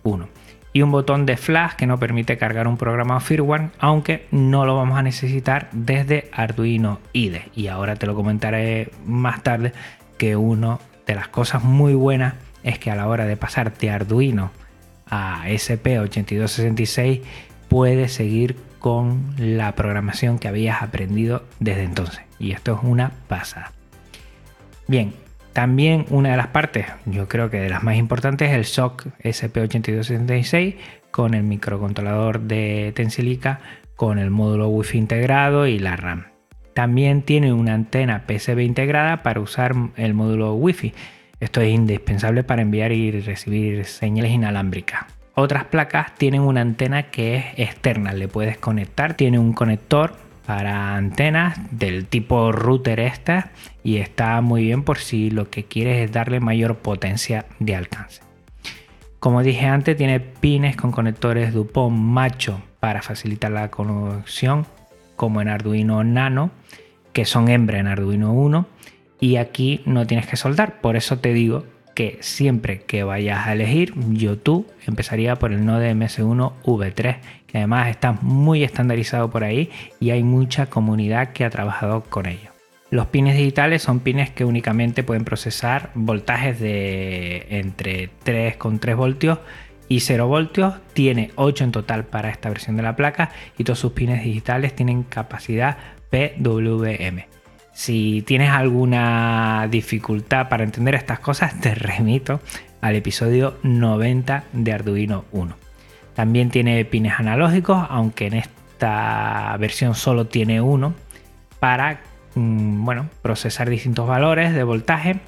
1 0.03 0.38
y 0.71 0.81
un 0.81 0.91
botón 0.91 1.25
de 1.25 1.37
flash 1.37 1.73
que 1.73 1.87
nos 1.87 1.99
permite 1.99 2.37
cargar 2.37 2.67
un 2.67 2.77
programa 2.77 3.19
firmware, 3.19 3.69
aunque 3.79 4.27
no 4.31 4.65
lo 4.65 4.75
vamos 4.75 4.97
a 4.97 5.03
necesitar 5.03 5.69
desde 5.71 6.29
Arduino 6.31 6.99
IDE. 7.13 7.49
Y 7.55 7.67
ahora 7.67 7.95
te 7.95 8.05
lo 8.05 8.15
comentaré 8.15 8.91
más 9.05 9.41
tarde 9.43 9.73
que 10.17 10.35
una 10.35 10.79
de 11.07 11.15
las 11.15 11.27
cosas 11.27 11.63
muy 11.63 11.93
buenas 11.93 12.35
es 12.63 12.77
que 12.77 12.91
a 12.91 12.95
la 12.95 13.07
hora 13.07 13.25
de 13.25 13.37
pasar 13.37 13.75
de 13.77 13.89
Arduino 13.89 14.51
a 15.07 15.43
SP8266 15.47 17.21
puedes 17.67 18.13
seguir 18.13 18.57
con 18.79 19.33
la 19.37 19.73
programación 19.75 20.39
que 20.39 20.47
habías 20.47 20.81
aprendido 20.81 21.43
desde 21.59 21.83
entonces. 21.83 22.21
Y 22.37 22.51
esto 22.51 22.75
es 22.75 22.79
una 22.83 23.11
pasada. 23.27 23.71
Bien, 24.87 25.13
también 25.53 26.05
una 26.09 26.31
de 26.31 26.37
las 26.37 26.47
partes, 26.47 26.85
yo 27.05 27.27
creo 27.27 27.49
que 27.49 27.59
de 27.59 27.69
las 27.69 27.83
más 27.83 27.95
importantes, 27.95 28.49
es 28.49 28.55
el 28.55 28.65
SOC 28.65 29.07
SP8266 29.23 30.75
con 31.11 31.33
el 31.33 31.43
microcontrolador 31.43 32.41
de 32.41 32.93
Tensilica, 32.95 33.59
con 33.95 34.19
el 34.19 34.29
módulo 34.29 34.69
Wi-Fi 34.69 34.97
integrado 34.97 35.67
y 35.67 35.79
la 35.79 35.95
RAM. 35.95 36.27
También 36.73 37.23
tiene 37.23 37.51
una 37.51 37.73
antena 37.73 38.25
PCB 38.25 38.59
integrada 38.61 39.23
para 39.23 39.41
usar 39.41 39.75
el 39.97 40.13
módulo 40.13 40.53
Wi-Fi. 40.53 40.93
Esto 41.39 41.61
es 41.61 41.73
indispensable 41.73 42.43
para 42.43 42.61
enviar 42.61 42.91
y 42.91 43.11
recibir 43.19 43.83
señales 43.85 44.31
inalámbricas. 44.31 45.05
Otras 45.33 45.65
placas 45.65 46.15
tienen 46.15 46.41
una 46.41 46.61
antena 46.61 47.03
que 47.03 47.35
es 47.35 47.45
externa, 47.57 48.13
le 48.13 48.27
puedes 48.27 48.57
conectar, 48.57 49.15
tiene 49.15 49.39
un 49.39 49.53
conector 49.53 50.13
para 50.45 50.95
antenas 50.95 51.59
del 51.71 52.07
tipo 52.07 52.51
router 52.51 52.99
esta 52.99 53.51
y 53.89 53.97
está 53.97 54.39
muy 54.41 54.65
bien 54.65 54.83
por 54.83 54.99
si 54.99 55.31
lo 55.31 55.49
que 55.49 55.63
quieres 55.63 55.97
es 55.97 56.11
darle 56.11 56.39
mayor 56.39 56.75
potencia 56.75 57.47
de 57.57 57.75
alcance. 57.75 58.21
Como 59.19 59.41
dije 59.41 59.65
antes, 59.65 59.97
tiene 59.97 60.19
pines 60.19 60.75
con 60.75 60.91
conectores 60.91 61.55
Dupont 61.55 61.97
macho 61.97 62.61
para 62.79 63.01
facilitar 63.01 63.49
la 63.49 63.71
conexión, 63.71 64.67
como 65.15 65.41
en 65.41 65.47
Arduino 65.47 66.03
Nano, 66.03 66.51
que 67.13 67.25
son 67.25 67.49
hembra 67.49 67.79
en 67.79 67.87
Arduino 67.87 68.31
1. 68.31 68.67
Y 69.21 69.37
aquí 69.37 69.81
no 69.85 70.05
tienes 70.05 70.27
que 70.27 70.37
soldar, 70.37 70.81
por 70.81 70.95
eso 70.95 71.17
te 71.17 71.33
digo 71.33 71.65
que 71.95 72.19
siempre 72.21 72.83
que 72.83 73.03
vayas 73.03 73.47
a 73.47 73.53
elegir, 73.53 73.95
YouTube 74.11 74.67
empezaría 74.85 75.37
por 75.37 75.51
el 75.51 75.65
Node 75.65 75.95
MS1 75.95 76.61
V3, 76.61 77.17
que 77.47 77.57
además 77.57 77.89
está 77.89 78.11
muy 78.21 78.63
estandarizado 78.63 79.31
por 79.31 79.43
ahí 79.43 79.71
y 79.99 80.11
hay 80.11 80.21
mucha 80.21 80.67
comunidad 80.67 81.33
que 81.33 81.43
ha 81.43 81.49
trabajado 81.49 82.03
con 82.03 82.27
ello. 82.27 82.58
Los 82.91 83.07
pines 83.07 83.37
digitales 83.37 83.83
son 83.83 83.99
pines 83.99 84.31
que 84.31 84.45
únicamente 84.45 85.03
pueden 85.03 85.23
procesar 85.23 85.91
voltajes 85.93 86.59
de 86.59 87.45
entre 87.49 88.09
3,3 88.25 88.95
voltios 88.95 89.39
y 89.87 89.99
0 89.99 90.27
voltios. 90.27 90.75
Tiene 90.93 91.31
8 91.35 91.65
en 91.65 91.71
total 91.71 92.05
para 92.05 92.29
esta 92.29 92.49
versión 92.49 92.77
de 92.77 92.83
la 92.83 92.95
placa 92.95 93.29
y 93.59 93.63
todos 93.63 93.77
sus 93.77 93.91
pines 93.91 94.23
digitales 94.23 94.75
tienen 94.75 95.03
capacidad 95.03 95.77
PWM. 96.09 97.25
Si 97.73 98.23
tienes 98.23 98.49
alguna 98.49 99.67
dificultad 99.69 100.49
para 100.49 100.63
entender 100.63 100.95
estas 100.95 101.19
cosas, 101.19 101.59
te 101.61 101.75
remito 101.75 102.41
al 102.81 102.95
episodio 102.95 103.57
90 103.61 104.45
de 104.51 104.73
Arduino 104.73 105.25
1. 105.31 105.55
También 106.15 106.49
tiene 106.49 106.83
pines 106.85 107.13
analógicos, 107.19 107.85
aunque 107.89 108.27
en 108.27 108.33
esta 108.33 109.55
versión 109.59 109.93
solo 109.93 110.25
tiene 110.25 110.59
uno, 110.59 110.93
para 111.59 112.01
bueno, 112.35 113.09
procesar 113.21 113.69
distintos 113.69 114.07
valores 114.07 114.53
de 114.53 114.63
voltaje 114.63 115.19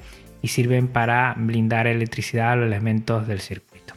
y 0.42 0.48
sirven 0.48 0.88
para 0.88 1.34
blindar 1.36 1.86
electricidad 1.86 2.52
a 2.52 2.56
los 2.56 2.66
elementos 2.66 3.26
del 3.26 3.40
circuito. 3.40 3.94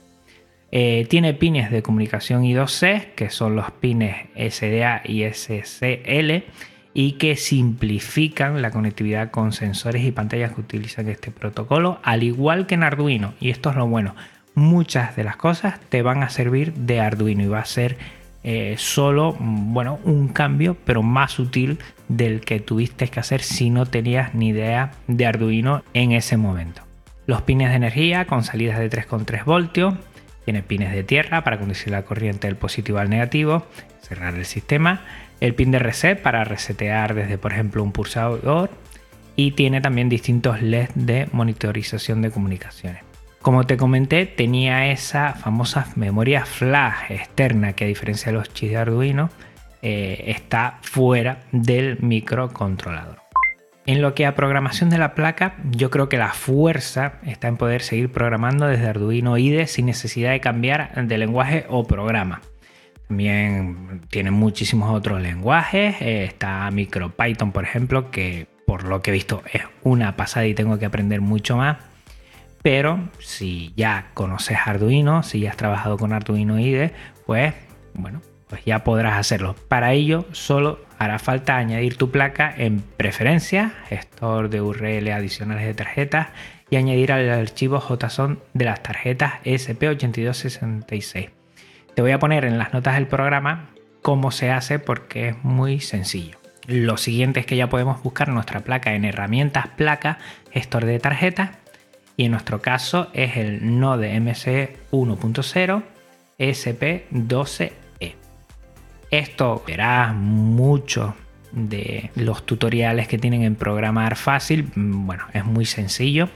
Eh, 0.72 1.08
tiene 1.10 1.34
pines 1.34 1.72
de 1.72 1.82
comunicación 1.82 2.44
I2C, 2.44 3.14
que 3.16 3.30
son 3.30 3.56
los 3.56 3.72
pines 3.72 4.28
SDA 4.36 5.02
y 5.06 5.24
SCL 5.24 6.44
y 6.94 7.14
que 7.14 7.36
simplifican 7.36 8.62
la 8.62 8.72
conectividad 8.72 9.32
con 9.32 9.52
sensores 9.52 10.04
y 10.04 10.12
pantallas 10.12 10.54
que 10.54 10.62
utilizan 10.62 11.10
este 11.10 11.32
protocolo, 11.32 12.00
al 12.04 12.24
igual 12.24 12.68
que 12.68 12.76
en 12.76 12.84
Arduino. 12.84 13.34
Y 13.40 13.50
esto 13.50 13.70
es 13.70 13.76
lo 13.76 13.88
bueno, 13.88 14.16
muchas 14.54 15.16
de 15.16 15.24
las 15.24 15.36
cosas 15.36 15.80
te 15.90 16.02
van 16.02 16.24
a 16.24 16.30
servir 16.30 16.74
de 16.74 17.02
Arduino 17.02 17.44
y 17.44 17.48
va 17.48 17.60
a 17.60 17.66
ser 17.66 17.98
eh, 18.48 18.76
solo 18.78 19.36
bueno, 19.40 20.00
un 20.06 20.30
cambio, 20.30 20.78
pero 20.86 21.04
más 21.04 21.40
útil 21.40 21.80
del 22.08 22.42
que 22.42 22.60
tuviste 22.60 23.08
que 23.08 23.20
hacer 23.20 23.42
si 23.42 23.70
no 23.70 23.86
tenías 23.86 24.34
ni 24.34 24.50
idea 24.50 24.92
de 25.08 25.26
Arduino 25.26 25.84
en 25.94 26.12
ese 26.14 26.38
momento. 26.38 26.84
Los 27.26 27.42
pines 27.42 27.70
de 27.70 27.76
energía 27.76 28.26
con 28.26 28.44
salidas 28.44 28.80
de 28.80 28.90
3,3 28.90 29.44
voltios, 29.44 29.96
tiene 30.46 30.62
pines 30.62 30.94
de 30.94 31.04
tierra 31.04 31.44
para 31.44 31.58
conducir 31.58 31.92
la 31.92 32.04
corriente 32.04 32.46
del 32.46 32.56
positivo 32.56 33.00
al 33.00 33.10
negativo, 33.10 33.66
cerrar 34.00 34.36
el 34.36 34.46
sistema 34.46 35.02
el 35.40 35.54
pin 35.54 35.72
de 35.72 35.80
reset 35.80 36.22
para 36.22 36.44
resetear 36.44 37.14
desde 37.14 37.38
por 37.38 37.52
ejemplo 37.52 37.84
un 37.84 37.92
pulsador 37.92 38.70
y 39.36 39.52
tiene 39.52 39.82
también 39.82 40.10
distintos 40.10 40.62
LEDs 40.62 40.92
de 40.96 41.28
monitorización 41.32 42.22
de 42.22 42.32
comunicaciones. 42.32 43.04
Como 43.46 43.68
te 43.68 43.78
comenté, 43.78 44.26
tenía 44.26 44.92
esa 44.92 45.34
famosa 45.34 45.86
memoria 45.96 46.46
flash 46.46 47.12
externa 47.12 47.74
que 47.74 47.84
a 47.84 47.88
diferencia 47.88 48.32
de 48.32 48.40
los 48.40 48.52
chips 48.52 48.72
de 48.72 48.78
Arduino 48.78 49.30
eh, 49.84 50.24
está 50.30 50.80
fuera 50.82 51.42
del 51.52 52.00
microcontrolador. 52.02 53.20
En 53.86 54.02
lo 54.02 54.16
que 54.16 54.26
a 54.26 54.34
programación 54.34 54.90
de 54.90 54.98
la 54.98 55.14
placa, 55.14 55.58
yo 55.70 55.92
creo 55.92 56.10
que 56.10 56.18
la 56.18 56.34
fuerza 56.34 57.20
está 57.24 57.48
en 57.48 57.58
poder 57.58 57.84
seguir 57.84 58.12
programando 58.12 58.66
desde 58.66 58.88
Arduino 58.88 59.38
IDE 59.38 59.68
sin 59.68 59.86
necesidad 59.86 60.32
de 60.32 60.40
cambiar 60.40 61.06
de 61.06 61.18
lenguaje 61.20 61.68
o 61.70 61.86
programa. 61.86 62.42
También 63.08 64.02
tiene 64.10 64.32
muchísimos 64.32 64.90
otros 64.90 65.22
lenguajes. 65.22 66.02
Eh, 66.02 66.24
está 66.24 66.68
MicroPython, 66.72 67.52
por 67.52 67.64
ejemplo, 67.64 68.10
que 68.10 68.48
por 68.66 68.86
lo 68.86 69.04
que 69.04 69.12
he 69.12 69.14
visto 69.14 69.44
es 69.54 69.62
una 69.84 70.16
pasada 70.16 70.48
y 70.48 70.56
tengo 70.56 70.80
que 70.80 70.88
aprender 70.88 71.22
mucho 71.22 71.58
más. 71.58 71.78
Pero 72.66 72.98
si 73.20 73.74
ya 73.78 74.08
conoces 74.16 74.58
Arduino, 74.66 75.22
si 75.22 75.42
ya 75.42 75.52
has 75.52 75.56
trabajado 75.56 75.98
con 75.98 76.14
Arduino 76.14 76.58
IDE, 76.58 76.94
pues 77.28 77.54
bueno, 77.94 78.24
pues 78.48 78.66
ya 78.66 78.84
podrás 78.84 79.20
hacerlo. 79.20 79.56
Para 79.68 79.94
ello 79.94 80.26
solo 80.32 80.80
hará 80.98 81.20
falta 81.20 81.58
añadir 81.58 81.96
tu 81.96 82.10
placa 82.10 82.52
en 82.58 82.82
preferencias, 82.82 83.72
gestor 83.88 84.50
de 84.50 84.62
URL 84.62 85.12
adicionales 85.12 85.64
de 85.64 85.76
tarjetas 85.76 86.30
y 86.72 86.78
añadir 86.78 87.12
al 87.12 87.30
archivo 87.30 87.80
JSON 87.80 88.42
de 88.56 88.66
las 88.66 88.82
tarjetas 88.82 89.34
SP8266. 89.44 91.30
Te 91.94 92.02
voy 92.02 92.12
a 92.14 92.18
poner 92.18 92.46
en 92.46 92.58
las 92.58 92.74
notas 92.74 92.96
del 92.96 93.06
programa 93.06 93.70
cómo 94.02 94.32
se 94.32 94.50
hace 94.50 94.80
porque 94.80 95.30
es 95.30 95.44
muy 95.44 95.82
sencillo. 95.82 96.40
Lo 96.66 96.98
siguiente 96.98 97.42
es 97.42 97.46
que 97.46 97.58
ya 97.58 97.70
podemos 97.70 98.02
buscar 98.02 98.30
nuestra 98.30 98.62
placa 98.62 98.96
en 98.96 99.06
herramientas 99.06 99.68
placa, 99.68 100.18
gestor 100.50 100.86
de 100.86 100.98
tarjetas 100.98 101.52
y 102.18 102.26
en 102.26 102.32
nuestro 102.32 102.62
caso 102.62 103.10
es 103.14 103.38
el 103.38 103.80
Node 103.80 104.20
MC 104.20 104.78
1.0 104.92 105.84
SP12E. 106.40 107.72
Esto 109.12 109.64
verás 109.66 110.14
mucho 110.14 111.16
de 111.52 112.12
los 112.16 112.46
tutoriales 112.46 113.08
que 113.08 113.18
tienen 113.18 113.44
en 113.44 113.56
programar 113.56 114.16
fácil. 114.16 114.72
Bueno, 114.76 115.26
es 115.34 115.46
muy 115.46 115.66
sencillo 115.66 116.30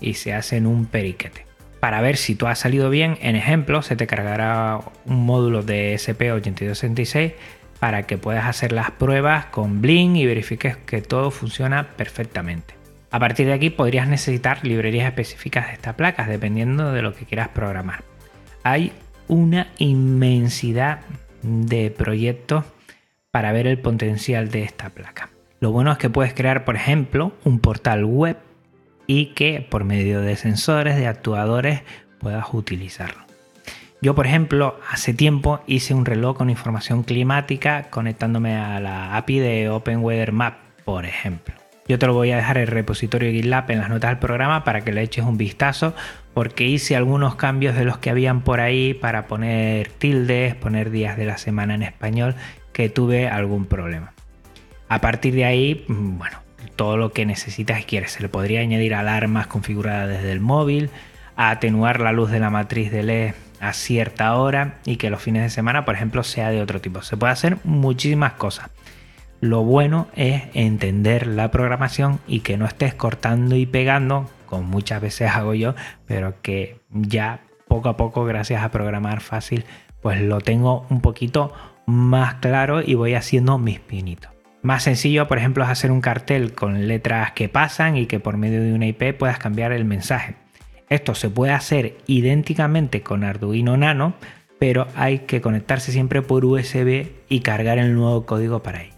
y 0.00 0.14
se 0.14 0.34
hace 0.34 0.56
en 0.56 0.66
un 0.66 0.86
periquete. 0.86 1.46
Para 1.80 2.00
ver 2.00 2.16
si 2.16 2.34
todo 2.34 2.48
ha 2.48 2.54
salido 2.54 2.90
bien, 2.90 3.18
en 3.20 3.36
ejemplo, 3.36 3.82
se 3.82 3.94
te 3.94 4.06
cargará 4.06 4.80
un 5.04 5.26
módulo 5.26 5.62
de 5.62 5.94
SP8266 5.94 7.34
para 7.78 8.04
que 8.04 8.16
puedas 8.16 8.46
hacer 8.46 8.72
las 8.72 8.90
pruebas 8.90 9.46
con 9.46 9.82
Blink 9.82 10.16
y 10.16 10.26
verifiques 10.26 10.76
que 10.78 11.02
todo 11.02 11.30
funciona 11.30 11.88
perfectamente. 11.96 12.83
A 13.14 13.20
partir 13.20 13.46
de 13.46 13.52
aquí 13.52 13.70
podrías 13.70 14.08
necesitar 14.08 14.64
librerías 14.64 15.06
específicas 15.06 15.68
de 15.68 15.74
estas 15.74 15.94
placas 15.94 16.26
dependiendo 16.26 16.90
de 16.90 17.00
lo 17.00 17.14
que 17.14 17.26
quieras 17.26 17.46
programar. 17.46 18.02
Hay 18.64 18.90
una 19.28 19.68
inmensidad 19.78 20.98
de 21.42 21.92
proyectos 21.92 22.64
para 23.30 23.52
ver 23.52 23.68
el 23.68 23.78
potencial 23.78 24.50
de 24.50 24.64
esta 24.64 24.90
placa. 24.90 25.30
Lo 25.60 25.70
bueno 25.70 25.92
es 25.92 25.98
que 25.98 26.10
puedes 26.10 26.34
crear, 26.34 26.64
por 26.64 26.74
ejemplo, 26.74 27.32
un 27.44 27.60
portal 27.60 28.04
web 28.04 28.36
y 29.06 29.26
que 29.26 29.64
por 29.70 29.84
medio 29.84 30.20
de 30.20 30.34
sensores, 30.34 30.96
de 30.96 31.06
actuadores, 31.06 31.82
puedas 32.18 32.52
utilizarlo. 32.52 33.22
Yo, 34.02 34.16
por 34.16 34.26
ejemplo, 34.26 34.80
hace 34.90 35.14
tiempo 35.14 35.60
hice 35.68 35.94
un 35.94 36.04
reloj 36.04 36.36
con 36.36 36.50
información 36.50 37.04
climática 37.04 37.90
conectándome 37.90 38.56
a 38.56 38.80
la 38.80 39.16
API 39.16 39.38
de 39.38 39.68
Open 39.68 40.02
Weather 40.02 40.32
Map, 40.32 40.56
por 40.84 41.06
ejemplo. 41.06 41.63
Yo 41.86 41.98
te 41.98 42.06
lo 42.06 42.14
voy 42.14 42.30
a 42.30 42.36
dejar 42.36 42.56
el 42.56 42.66
repositorio 42.66 43.30
GitLab 43.30 43.70
en 43.70 43.80
las 43.80 43.90
notas 43.90 44.10
del 44.10 44.18
programa 44.18 44.64
para 44.64 44.80
que 44.80 44.92
le 44.92 45.02
eches 45.02 45.24
un 45.24 45.36
vistazo 45.36 45.94
porque 46.32 46.64
hice 46.64 46.96
algunos 46.96 47.34
cambios 47.34 47.76
de 47.76 47.84
los 47.84 47.98
que 47.98 48.08
habían 48.08 48.40
por 48.40 48.60
ahí 48.60 48.94
para 48.94 49.26
poner 49.26 49.88
tildes, 49.88 50.54
poner 50.54 50.90
días 50.90 51.16
de 51.18 51.26
la 51.26 51.36
semana 51.36 51.74
en 51.74 51.82
español 51.82 52.34
que 52.72 52.88
tuve 52.88 53.28
algún 53.28 53.66
problema. 53.66 54.12
A 54.88 55.00
partir 55.00 55.34
de 55.34 55.44
ahí, 55.44 55.84
mm, 55.88 56.18
bueno, 56.18 56.38
todo 56.76 56.96
lo 56.96 57.12
que 57.12 57.26
necesitas 57.26 57.80
y 57.80 57.84
quieres. 57.84 58.12
Se 58.12 58.22
le 58.22 58.28
podría 58.28 58.60
añadir 58.60 58.94
alarmas 58.94 59.46
configuradas 59.46 60.08
desde 60.08 60.32
el 60.32 60.40
móvil, 60.40 60.90
atenuar 61.36 62.00
la 62.00 62.12
luz 62.12 62.30
de 62.30 62.40
la 62.40 62.50
matriz 62.50 62.90
de 62.90 63.02
LED 63.02 63.34
a 63.60 63.72
cierta 63.72 64.34
hora 64.36 64.78
y 64.84 64.96
que 64.96 65.10
los 65.10 65.22
fines 65.22 65.42
de 65.42 65.50
semana, 65.50 65.84
por 65.84 65.94
ejemplo, 65.94 66.22
sea 66.22 66.50
de 66.50 66.62
otro 66.62 66.80
tipo. 66.80 67.02
Se 67.02 67.16
puede 67.16 67.32
hacer 67.32 67.58
muchísimas 67.64 68.32
cosas. 68.34 68.70
Lo 69.44 69.62
bueno 69.62 70.06
es 70.16 70.44
entender 70.54 71.26
la 71.26 71.50
programación 71.50 72.18
y 72.26 72.40
que 72.40 72.56
no 72.56 72.64
estés 72.64 72.94
cortando 72.94 73.56
y 73.56 73.66
pegando, 73.66 74.30
como 74.46 74.62
muchas 74.62 75.02
veces 75.02 75.30
hago 75.32 75.52
yo, 75.52 75.74
pero 76.06 76.40
que 76.40 76.78
ya 76.88 77.42
poco 77.68 77.90
a 77.90 77.96
poco, 77.98 78.24
gracias 78.24 78.64
a 78.64 78.70
programar 78.70 79.20
fácil, 79.20 79.66
pues 80.00 80.22
lo 80.22 80.40
tengo 80.40 80.86
un 80.88 81.02
poquito 81.02 81.52
más 81.84 82.36
claro 82.36 82.80
y 82.80 82.94
voy 82.94 83.12
haciendo 83.12 83.58
mis 83.58 83.80
pinitos. 83.80 84.32
Más 84.62 84.84
sencillo, 84.84 85.28
por 85.28 85.36
ejemplo, 85.36 85.62
es 85.62 85.68
hacer 85.68 85.90
un 85.90 86.00
cartel 86.00 86.54
con 86.54 86.88
letras 86.88 87.32
que 87.32 87.50
pasan 87.50 87.98
y 87.98 88.06
que 88.06 88.20
por 88.20 88.38
medio 88.38 88.62
de 88.62 88.72
una 88.72 88.86
IP 88.86 89.12
puedas 89.12 89.38
cambiar 89.38 89.72
el 89.72 89.84
mensaje. 89.84 90.36
Esto 90.88 91.14
se 91.14 91.28
puede 91.28 91.52
hacer 91.52 91.98
idénticamente 92.06 93.02
con 93.02 93.24
Arduino 93.24 93.76
Nano, 93.76 94.14
pero 94.58 94.86
hay 94.96 95.18
que 95.18 95.42
conectarse 95.42 95.92
siempre 95.92 96.22
por 96.22 96.46
USB 96.46 97.08
y 97.28 97.40
cargar 97.40 97.76
el 97.76 97.94
nuevo 97.94 98.24
código 98.24 98.62
para 98.62 98.78
ahí. 98.78 98.93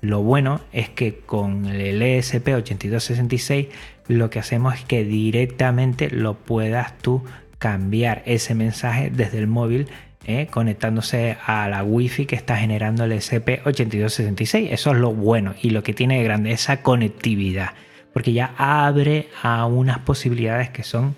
Lo 0.00 0.22
bueno 0.22 0.60
es 0.72 0.88
que 0.88 1.18
con 1.18 1.66
el 1.66 2.02
ESP8266 2.02 3.68
lo 4.08 4.30
que 4.30 4.38
hacemos 4.38 4.74
es 4.74 4.84
que 4.84 5.04
directamente 5.04 6.10
lo 6.10 6.34
puedas 6.34 6.96
tú 6.98 7.24
cambiar 7.58 8.22
ese 8.26 8.54
mensaje 8.54 9.10
desde 9.10 9.38
el 9.38 9.46
móvil 9.46 9.88
¿eh? 10.26 10.48
conectándose 10.50 11.36
a 11.44 11.68
la 11.68 11.82
wifi 11.82 12.26
que 12.26 12.36
está 12.36 12.56
generando 12.56 13.04
el 13.04 13.12
ESP8266. 13.12 14.68
Eso 14.70 14.90
es 14.90 14.96
lo 14.98 15.12
bueno 15.12 15.54
y 15.62 15.70
lo 15.70 15.82
que 15.82 15.94
tiene 15.94 16.18
de 16.18 16.24
grande 16.24 16.52
esa 16.52 16.82
conectividad, 16.82 17.70
porque 18.12 18.32
ya 18.32 18.54
abre 18.56 19.28
a 19.42 19.66
unas 19.66 20.00
posibilidades 20.00 20.70
que 20.70 20.82
son 20.82 21.14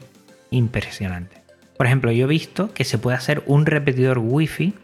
impresionantes. 0.51 1.41
Por 1.77 1.87
ejemplo, 1.87 2.11
yo 2.11 2.25
he 2.25 2.29
visto 2.29 2.73
que 2.75 2.85
se 2.85 2.99
puede 2.99 3.17
hacer 3.17 3.43
un 3.47 3.67
repetidor 3.67 4.19
wifi 4.19 4.75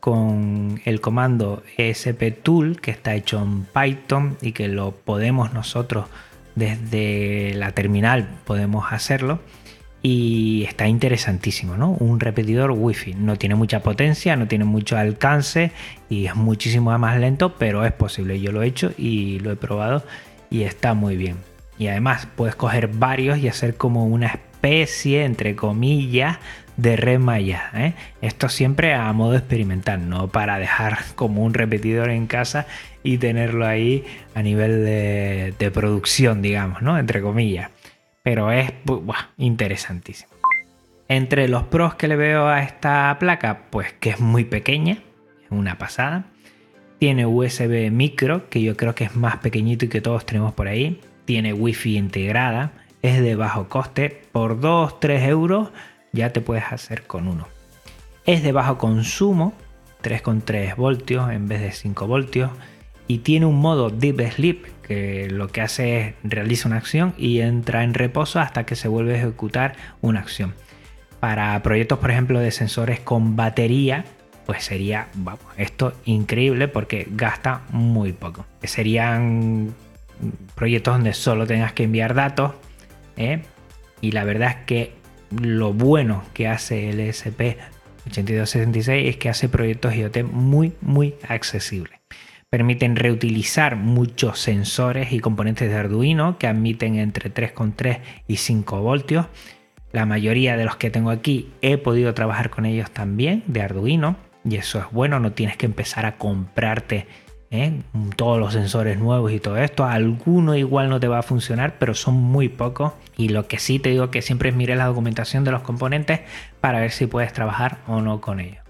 con 0.00 0.80
el 0.84 1.00
comando 1.00 1.62
ESP 1.76 2.42
Tool 2.42 2.80
que 2.80 2.90
está 2.90 3.14
hecho 3.14 3.40
en 3.42 3.64
Python 3.64 4.36
y 4.40 4.52
que 4.52 4.68
lo 4.68 4.92
podemos 4.92 5.52
nosotros 5.52 6.06
desde 6.54 7.54
la 7.54 7.72
terminal 7.72 8.28
podemos 8.44 8.92
hacerlo 8.92 9.40
y 10.02 10.64
está 10.66 10.88
interesantísimo, 10.88 11.76
¿no? 11.76 11.90
Un 11.90 12.20
repetidor 12.20 12.70
wifi. 12.70 13.14
No 13.14 13.36
tiene 13.36 13.54
mucha 13.54 13.80
potencia, 13.80 14.34
no 14.36 14.48
tiene 14.48 14.64
mucho 14.64 14.96
alcance 14.96 15.72
y 16.08 16.26
es 16.26 16.34
muchísimo 16.34 16.96
más 16.98 17.18
lento, 17.18 17.56
pero 17.58 17.84
es 17.84 17.92
posible. 17.92 18.40
Yo 18.40 18.50
lo 18.50 18.62
he 18.62 18.66
hecho 18.66 18.92
y 18.96 19.40
lo 19.40 19.52
he 19.52 19.56
probado 19.56 20.02
y 20.48 20.62
está 20.62 20.94
muy 20.94 21.16
bien. 21.16 21.36
Y 21.78 21.88
además 21.88 22.28
puedes 22.34 22.54
coger 22.54 22.88
varios 22.88 23.38
y 23.38 23.48
hacer 23.48 23.76
como 23.76 24.06
una 24.06 24.26
especie, 24.26 24.49
entre 24.62 25.56
comillas, 25.56 26.38
de 26.76 26.96
red 26.96 27.18
maya. 27.18 27.70
¿eh? 27.74 27.94
Esto 28.22 28.48
siempre 28.48 28.94
a 28.94 29.12
modo 29.12 29.36
experimental, 29.36 30.08
no 30.08 30.28
para 30.28 30.58
dejar 30.58 30.98
como 31.14 31.44
un 31.44 31.54
repetidor 31.54 32.10
en 32.10 32.26
casa 32.26 32.66
y 33.02 33.18
tenerlo 33.18 33.66
ahí 33.66 34.04
a 34.34 34.42
nivel 34.42 34.84
de, 34.84 35.70
producción, 35.72 36.42
digamos, 36.42 36.82
¿no? 36.82 36.98
Entre 36.98 37.20
comillas 37.20 37.70
pero 38.22 38.52
es 38.52 38.72
interesantísimo. 39.38 40.30
Entre 41.08 41.48
los 41.48 41.64
pros 41.64 41.94
que 41.94 42.08
le 42.08 42.16
veo 42.16 42.46
a 42.46 42.62
esta 42.62 43.16
placa, 43.18 43.66
pues 43.70 43.92
que 43.94 44.10
es 44.10 44.20
muy 44.20 44.44
pequeña, 44.44 44.98
es 45.42 45.50
una 45.50 45.78
pasada. 45.78 46.26
Tiene 46.98 47.26
USB 47.26 47.90
micro, 47.90 48.48
que 48.48 48.62
yo 48.62 48.76
creo 48.76 48.94
que 48.94 49.04
es 49.04 49.16
más 49.16 49.38
pequeñito 49.38 49.86
y 49.86 49.88
que 49.88 50.00
todos 50.00 50.26
tenemos 50.26 50.52
por 50.52 50.68
ahí. 50.68 51.00
Tiene 51.24 51.52
wifi 51.52 51.96
integrada, 51.96 52.72
es 53.02 53.20
de 53.20 53.36
bajo 53.36 53.68
coste. 53.68 54.22
Por 54.32 54.60
2-3 54.60 55.22
euros 55.26 55.70
ya 56.12 56.30
te 56.30 56.40
puedes 56.40 56.64
hacer 56.70 57.04
con 57.04 57.28
uno. 57.28 57.48
Es 58.24 58.42
de 58.42 58.52
bajo 58.52 58.78
consumo, 58.78 59.54
3,3 60.02 60.76
voltios 60.76 61.30
en 61.30 61.48
vez 61.48 61.60
de 61.60 61.72
5 61.72 62.06
voltios. 62.06 62.50
Y 63.06 63.18
tiene 63.18 63.46
un 63.46 63.60
modo 63.60 63.90
Deep 63.90 64.20
Sleep, 64.32 64.66
que 64.82 65.28
lo 65.28 65.48
que 65.48 65.62
hace 65.62 66.00
es 66.00 66.14
realiza 66.22 66.68
una 66.68 66.76
acción 66.76 67.12
y 67.18 67.40
entra 67.40 67.82
en 67.82 67.94
reposo 67.94 68.38
hasta 68.38 68.64
que 68.64 68.76
se 68.76 68.88
vuelve 68.88 69.14
a 69.14 69.18
ejecutar 69.18 69.74
una 70.00 70.20
acción. 70.20 70.54
Para 71.18 71.60
proyectos, 71.62 71.98
por 71.98 72.10
ejemplo, 72.10 72.38
de 72.38 72.50
sensores 72.50 73.00
con 73.00 73.34
batería, 73.36 74.04
pues 74.46 74.64
sería 74.64 75.08
vamos, 75.14 75.44
esto 75.56 75.92
increíble 76.04 76.68
porque 76.68 77.06
gasta 77.10 77.62
muy 77.70 78.12
poco. 78.12 78.46
Serían 78.62 79.74
proyectos 80.54 80.94
donde 80.94 81.12
solo 81.12 81.46
tengas 81.46 81.72
que 81.72 81.84
enviar 81.84 82.14
datos 82.14 82.52
¿eh? 83.20 83.42
y 84.00 84.12
la 84.12 84.24
verdad 84.24 84.50
es 84.50 84.56
que 84.66 84.92
lo 85.30 85.72
bueno 85.72 86.24
que 86.34 86.48
hace 86.48 86.90
el 86.90 87.00
ESP8266 87.00 89.08
es 89.08 89.16
que 89.16 89.28
hace 89.28 89.48
proyectos 89.48 89.94
IoT 89.94 90.24
muy 90.24 90.72
muy 90.80 91.14
accesibles 91.28 92.00
permiten 92.50 92.96
reutilizar 92.96 93.76
muchos 93.76 94.40
sensores 94.40 95.12
y 95.12 95.20
componentes 95.20 95.70
de 95.70 95.76
Arduino 95.76 96.36
que 96.36 96.48
admiten 96.48 96.96
entre 96.96 97.32
3,3 97.32 98.00
y 98.26 98.36
5 98.36 98.82
voltios. 98.82 99.26
La 99.92 100.04
mayoría 100.04 100.56
de 100.56 100.64
los 100.64 100.76
que 100.76 100.90
tengo 100.90 101.10
aquí 101.10 101.52
he 101.62 101.78
podido 101.78 102.12
trabajar 102.12 102.50
con 102.50 102.66
ellos 102.66 102.90
también 102.90 103.44
de 103.46 103.62
Arduino 103.62 104.16
y 104.44 104.56
eso 104.56 104.80
es 104.80 104.86
bueno, 104.90 105.20
no 105.20 105.32
tienes 105.32 105.56
que 105.56 105.66
empezar 105.66 106.06
a 106.06 106.18
comprarte 106.18 107.06
¿eh? 107.50 107.82
todos 108.16 108.38
los 108.38 108.52
sensores 108.52 108.98
nuevos 108.98 109.32
y 109.32 109.40
todo 109.40 109.56
esto. 109.56 109.84
Alguno 109.84 110.56
igual 110.56 110.88
no 110.88 111.00
te 111.00 111.08
va 111.08 111.18
a 111.18 111.22
funcionar, 111.22 111.76
pero 111.78 111.94
son 111.94 112.14
muy 112.14 112.48
pocos. 112.48 112.92
Y 113.16 113.28
lo 113.28 113.46
que 113.46 113.58
sí 113.58 113.78
te 113.78 113.90
digo 113.90 114.10
que 114.10 114.22
siempre 114.22 114.50
es 114.50 114.56
mire 114.56 114.76
la 114.76 114.86
documentación 114.86 115.44
de 115.44 115.50
los 115.50 115.62
componentes 115.62 116.20
para 116.60 116.80
ver 116.80 116.90
si 116.90 117.06
puedes 117.06 117.32
trabajar 117.32 117.78
o 117.86 118.00
no 118.00 118.20
con 118.20 118.40
ellos. 118.40 118.64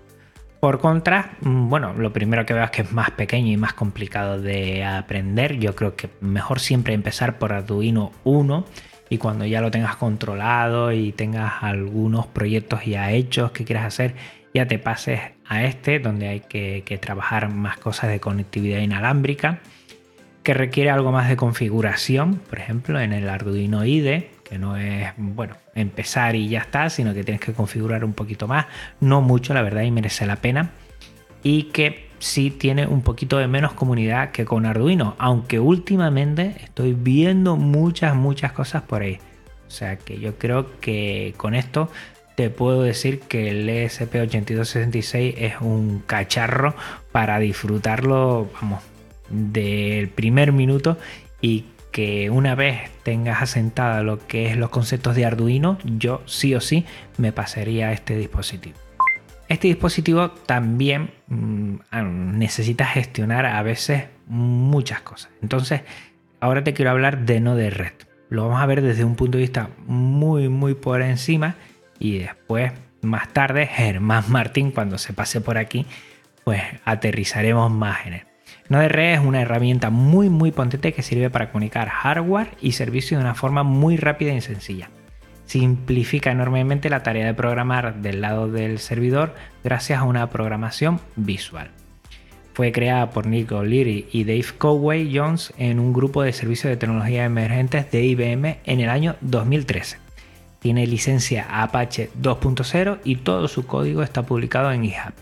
Por 0.61 0.79
contra, 0.79 1.37
mm, 1.41 1.71
bueno, 1.71 1.95
lo 1.95 2.13
primero 2.13 2.45
que 2.45 2.53
veo 2.53 2.65
es 2.65 2.71
que 2.71 2.83
es 2.83 2.93
más 2.93 3.11
pequeño 3.13 3.51
y 3.51 3.57
más 3.57 3.73
complicado 3.73 4.41
de 4.41 4.85
aprender. 4.85 5.59
Yo 5.59 5.75
creo 5.75 5.97
que 5.97 6.11
mejor 6.21 6.61
siempre 6.61 6.93
empezar 6.93 7.39
por 7.39 7.53
Arduino 7.53 8.13
1 8.25 8.67
y 9.09 9.19
cuando 9.19 9.47
ya 9.47 9.63
lo 9.63 9.71
tengas 9.71 9.97
controlado 9.97 10.93
y 10.93 11.13
tengas 11.13 11.63
algunos 11.63 12.27
proyectos 12.27 12.85
ya 12.85 13.11
hechos 13.11 13.53
que 13.53 13.65
quieras 13.65 13.87
hacer, 13.87 14.15
ya 14.53 14.67
te 14.67 14.79
pases 14.79 15.21
a 15.51 15.65
este 15.65 15.99
donde 15.99 16.29
hay 16.29 16.41
que, 16.41 16.99
trabajar 17.03 17.53
más 17.53 17.77
cosas 17.77 18.09
de 18.09 18.21
conectividad 18.21 18.79
inalámbrica, 18.79 19.59
que 20.45 20.55
requiere 20.55 20.91
algo 20.91 21.11
más 21.11 21.29
de 21.29 21.37
configuración, 21.37 22.37
por 22.37 22.61
ejemplo 22.61 23.01
en 23.01 23.13
el 23.13 23.29
Arduino 23.29 23.85
IDE, 23.85 24.31
que 24.49 24.59
no 24.59 24.77
es, 24.77 25.11
bueno, 25.17 25.57
empezar 25.75 26.37
y 26.37 26.49
ya 26.49 26.61
está, 26.61 26.89
sino 26.89 27.13
que 27.15 27.25
tienes 27.25 27.41
que 27.41 27.53
configurar 27.53 28.05
un 28.05 28.13
poquito 28.13 28.47
más, 28.47 28.67
no 29.01 29.23
mucho, 29.23 29.53
la 29.53 29.63
verdad, 29.63 29.83
y 29.83 29.91
merece 29.91 30.25
la 30.25 30.37
pena. 30.37 30.71
Y 31.43 31.65
que 31.65 32.11
sí 32.21 32.51
tiene 32.53 32.87
un 32.87 33.03
poquito 33.03 33.39
de 33.39 33.49
menos 33.49 33.73
comunidad 33.73 34.31
que 34.31 34.45
con 34.45 34.67
Arduino, 34.67 35.17
aunque 35.19 35.59
últimamente 35.59 36.55
estoy 36.63 36.93
viendo 36.93 37.57
muchas, 37.57 38.15
muchas 38.15 38.53
cosas 38.53 38.83
por 38.83 39.03
ahí. 39.03 39.19
O 39.67 39.71
sea 39.71 39.97
que 39.97 40.21
yo 40.21 40.39
creo 40.39 40.81
que 40.81 41.35
con 41.37 41.55
esto 41.55 41.91
te 42.41 42.49
puedo 42.49 42.81
decir 42.81 43.21
que 43.21 43.51
el 43.51 43.69
ESP8266 43.69 45.35
es 45.37 45.61
un 45.61 46.03
cacharro 46.07 46.75
para 47.13 47.39
disfrutarlo, 47.39 48.49
vamos, 48.55 48.83
del 49.29 50.09
primer 50.09 50.51
minuto 50.51 50.97
y 51.43 51.67
que 51.93 52.31
una 52.31 52.55
vez 52.55 52.89
tengas 53.03 53.43
asentada 53.43 54.03
lo 54.03 54.27
que 54.27 54.47
es 54.47 54.57
los 54.57 54.71
conceptos 54.71 55.17
de 55.17 55.27
Arduino, 55.27 55.77
yo 55.85 56.23
sí 56.25 56.55
o 56.55 56.63
sí 56.63 56.87
me 57.19 57.31
pasaría 57.31 57.89
a 57.89 57.93
este 57.93 58.17
dispositivo. 58.17 58.79
Este 59.47 59.69
dispositivo 59.69 60.31
también 60.31 61.11
mm, 61.27 61.75
ah, 61.91 62.01
necesita 62.01 62.87
gestionar 62.87 63.45
a 63.45 63.63
veces 63.63 64.05
muchas 64.29 65.03
cosas. 65.03 65.31
Entonces, 65.43 65.83
ahora 66.41 66.65
te 66.65 66.73
quiero 66.73 66.91
hablar 66.91 67.27
de 67.27 67.39
no 67.41 67.55
de 67.55 67.69
red. 67.69 67.93
Lo 68.31 68.45
vamos 68.45 68.63
a 68.63 68.67
ver 68.67 68.81
desde 68.81 69.05
un 69.05 69.15
punto 69.15 69.37
de 69.37 69.43
vista 69.43 69.69
muy, 69.87 70.49
muy 70.49 70.73
por 70.73 71.03
encima 71.03 71.57
y 72.01 72.19
después, 72.19 72.73
más 73.03 73.33
tarde, 73.33 73.67
Germán 73.67 74.25
Martín, 74.29 74.73
cuando 74.73 74.99
se 74.99 75.13
pase 75.13 75.41
por 75.41 75.59
aquí, 75.59 75.87
pues 76.43 76.63
aterrizaremos 76.85 77.71
más 77.71 78.07
en 78.07 78.15
él. 78.15 78.23
Node-RE 78.69 79.15
es 79.15 79.21
una 79.21 79.43
herramienta 79.43 79.91
muy 79.91 80.29
muy 80.29 80.51
potente 80.51 80.93
que 80.93 81.03
sirve 81.03 81.29
para 81.31 81.51
comunicar 81.51 81.89
hardware 81.89 82.57
y 82.61 82.73
servicio 82.73 83.19
de 83.19 83.25
una 83.25 83.35
forma 83.35 83.63
muy 83.63 83.97
rápida 83.97 84.33
y 84.33 84.41
sencilla. 84.41 84.91
Simplifica 85.45 86.31
enormemente 86.31 86.89
la 86.89 87.03
tarea 87.03 87.27
de 87.27 87.35
programar 87.35 87.97
del 87.97 88.21
lado 88.21 88.49
del 88.49 88.79
servidor 88.79 89.35
gracias 89.65 89.99
a 89.99 90.05
una 90.05 90.29
programación 90.31 91.01
visual. 91.17 91.71
Fue 92.55 92.73
creada 92.73 93.11
por 93.11 93.27
Nick 93.27 93.51
O'Leary 93.53 94.09
y 94.13 94.25
Dave 94.25 94.47
Coway 94.57 95.17
Jones 95.17 95.53
en 95.59 95.81
un 95.81 95.93
grupo 95.93 96.23
de 96.23 96.33
servicios 96.33 96.71
de 96.71 96.77
tecnología 96.77 97.25
emergentes 97.25 97.91
de 97.91 98.05
IBM 98.05 98.59
en 98.65 98.81
el 98.81 98.89
año 98.89 99.17
2013. 99.21 99.99
Tiene 100.61 100.87
licencia 100.87 101.47
Apache 101.63 102.11
2.0 102.21 103.01
y 103.03 103.17
todo 103.17 103.49
su 103.49 103.67
código 103.67 104.03
está 104.03 104.23
publicado 104.23 104.71
en 104.73 104.85
GitHub. 104.85 105.15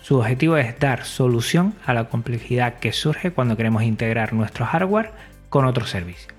Su 0.00 0.18
objetivo 0.18 0.56
es 0.56 0.78
dar 0.78 1.04
solución 1.04 1.74
a 1.84 1.92
la 1.92 2.04
complejidad 2.04 2.74
que 2.74 2.92
surge 2.92 3.32
cuando 3.32 3.56
queremos 3.56 3.82
integrar 3.82 4.32
nuestro 4.32 4.64
hardware 4.64 5.10
con 5.48 5.64
otro 5.64 5.84
servicio. 5.84 6.32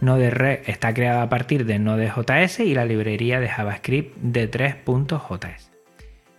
Node-RED 0.00 0.60
está 0.66 0.94
creada 0.94 1.22
a 1.22 1.28
partir 1.28 1.66
de 1.66 1.78
Node.js 1.78 2.60
y 2.60 2.74
la 2.74 2.86
librería 2.86 3.40
de 3.40 3.48
JavaScript 3.48 4.16
de 4.16 4.50
3.js. 4.50 5.70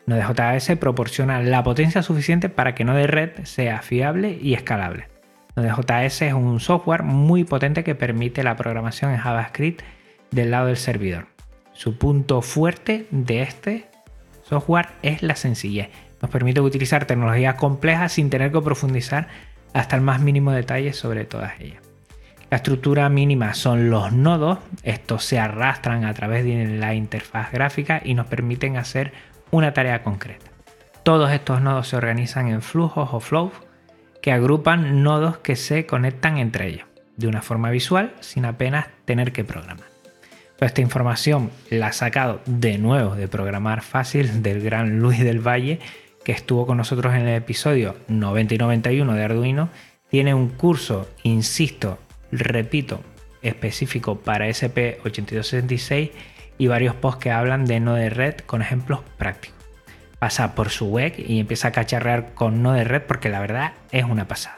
Node.js 0.07 0.77
proporciona 0.79 1.41
la 1.41 1.63
potencia 1.63 2.01
suficiente 2.01 2.49
para 2.49 2.73
que 2.73 2.83
Node-RED 2.83 3.43
sea 3.43 3.83
fiable 3.83 4.37
y 4.41 4.55
escalable. 4.55 5.09
Node.js 5.55 6.21
es 6.23 6.33
un 6.33 6.59
software 6.59 7.03
muy 7.03 7.43
potente 7.43 7.83
que 7.83 7.93
permite 7.93 8.43
la 8.43 8.55
programación 8.55 9.11
en 9.11 9.17
JavaScript 9.17 9.83
del 10.31 10.51
lado 10.51 10.67
del 10.67 10.77
servidor. 10.77 11.27
Su 11.73 11.97
punto 11.97 12.41
fuerte 12.41 13.07
de 13.11 13.41
este 13.41 13.89
software 14.43 14.89
es 15.01 15.21
la 15.23 15.35
sencillez 15.35 15.89
nos 16.21 16.31
permite 16.31 16.61
utilizar 16.61 17.05
tecnologías 17.05 17.55
complejas 17.55 18.13
sin 18.13 18.29
tener 18.29 18.51
que 18.51 18.61
profundizar 18.61 19.27
hasta 19.73 19.95
el 19.95 20.01
más 20.01 20.21
mínimo 20.21 20.51
detalle 20.51 20.93
sobre 20.93 21.25
todas 21.25 21.59
ellas. 21.59 21.81
La 22.49 22.57
estructura 22.57 23.09
mínima 23.09 23.53
son 23.53 23.89
los 23.89 24.13
nodos, 24.13 24.59
estos 24.83 25.25
se 25.25 25.37
arrastran 25.37 26.05
a 26.05 26.13
través 26.13 26.45
de 26.45 26.65
la 26.65 26.93
interfaz 26.95 27.51
gráfica 27.51 28.01
y 28.03 28.13
nos 28.13 28.27
permiten 28.27 28.77
hacer 28.77 29.11
una 29.51 29.73
tarea 29.73 30.01
concreta. 30.01 30.45
Todos 31.03 31.31
estos 31.31 31.61
nodos 31.61 31.89
se 31.89 31.97
organizan 31.97 32.47
en 32.47 32.61
flujos 32.61 33.09
o 33.11 33.19
flows 33.19 33.53
que 34.21 34.31
agrupan 34.31 35.03
nodos 35.03 35.37
que 35.37 35.55
se 35.55 35.85
conectan 35.85 36.37
entre 36.37 36.67
ellos, 36.67 36.87
de 37.17 37.27
una 37.27 37.41
forma 37.41 37.69
visual 37.69 38.13
sin 38.21 38.45
apenas 38.45 38.87
tener 39.05 39.33
que 39.33 39.43
programar. 39.43 39.96
Toda 40.57 40.67
esta 40.67 40.81
información 40.81 41.51
la 41.69 41.87
ha 41.87 41.93
sacado 41.93 42.41
de 42.45 42.77
nuevo 42.77 43.15
de 43.15 43.27
programar 43.27 43.83
fácil 43.83 44.41
del 44.41 44.61
gran 44.61 44.99
Luis 44.99 45.19
del 45.19 45.39
Valle 45.39 45.79
que 46.27 46.33
estuvo 46.33 46.67
con 46.67 46.75
nosotros 46.75 47.15
en 47.15 47.21
el 47.21 47.37
episodio 47.37 47.95
90 48.09 48.55
y 48.55 48.57
91 48.57 49.13
de 49.13 49.23
Arduino, 49.23 49.69
tiene 50.09 50.33
un 50.33 50.49
curso, 50.49 51.07
insisto, 51.23 51.99
repito, 52.33 53.01
específico 53.41 54.19
para 54.19 54.49
SP8266 54.49 56.11
y 56.57 56.67
varios 56.67 56.95
posts 56.95 57.23
que 57.23 57.31
hablan 57.31 57.63
de 57.63 57.79
Node-RED 57.79 58.39
con 58.39 58.61
ejemplos 58.61 58.99
prácticos. 59.17 59.57
Pasa 60.19 60.53
por 60.53 60.69
su 60.69 60.87
web 60.87 61.13
y 61.17 61.39
empieza 61.39 61.69
a 61.69 61.71
cacharrear 61.71 62.33
con 62.33 62.61
Node-RED 62.61 63.03
porque 63.03 63.29
la 63.29 63.39
verdad 63.39 63.71
es 63.93 64.03
una 64.03 64.27
pasada. 64.27 64.57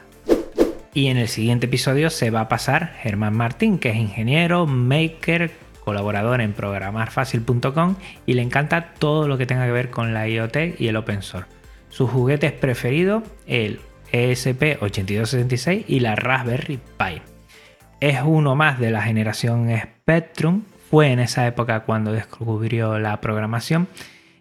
Y 0.92 1.06
en 1.06 1.18
el 1.18 1.28
siguiente 1.28 1.66
episodio 1.66 2.10
se 2.10 2.30
va 2.30 2.40
a 2.40 2.48
pasar 2.48 2.94
Germán 3.00 3.36
Martín, 3.36 3.78
que 3.78 3.90
es 3.90 3.96
ingeniero, 3.96 4.66
maker, 4.66 5.52
colaborador 5.90 6.40
en 6.40 6.52
programarfacil.com 6.52 7.96
y 8.24 8.34
le 8.34 8.42
encanta 8.42 8.94
todo 8.94 9.26
lo 9.26 9.36
que 9.38 9.46
tenga 9.46 9.66
que 9.66 9.72
ver 9.72 9.90
con 9.90 10.14
la 10.14 10.28
IoT 10.28 10.78
y 10.78 10.86
el 10.86 10.96
open 10.96 11.22
source. 11.22 11.48
Sus 11.88 12.08
juguetes 12.08 12.52
preferidos, 12.52 13.24
el 13.48 13.80
ESP8266 14.12 15.84
y 15.88 15.98
la 15.98 16.14
Raspberry 16.14 16.78
Pi. 16.96 17.22
Es 17.98 18.20
uno 18.24 18.54
más 18.54 18.78
de 18.78 18.92
la 18.92 19.02
generación 19.02 19.68
Spectrum, 19.76 20.62
fue 20.88 21.10
en 21.10 21.18
esa 21.18 21.44
época 21.48 21.80
cuando 21.80 22.12
descubrió 22.12 23.00
la 23.00 23.20
programación 23.20 23.88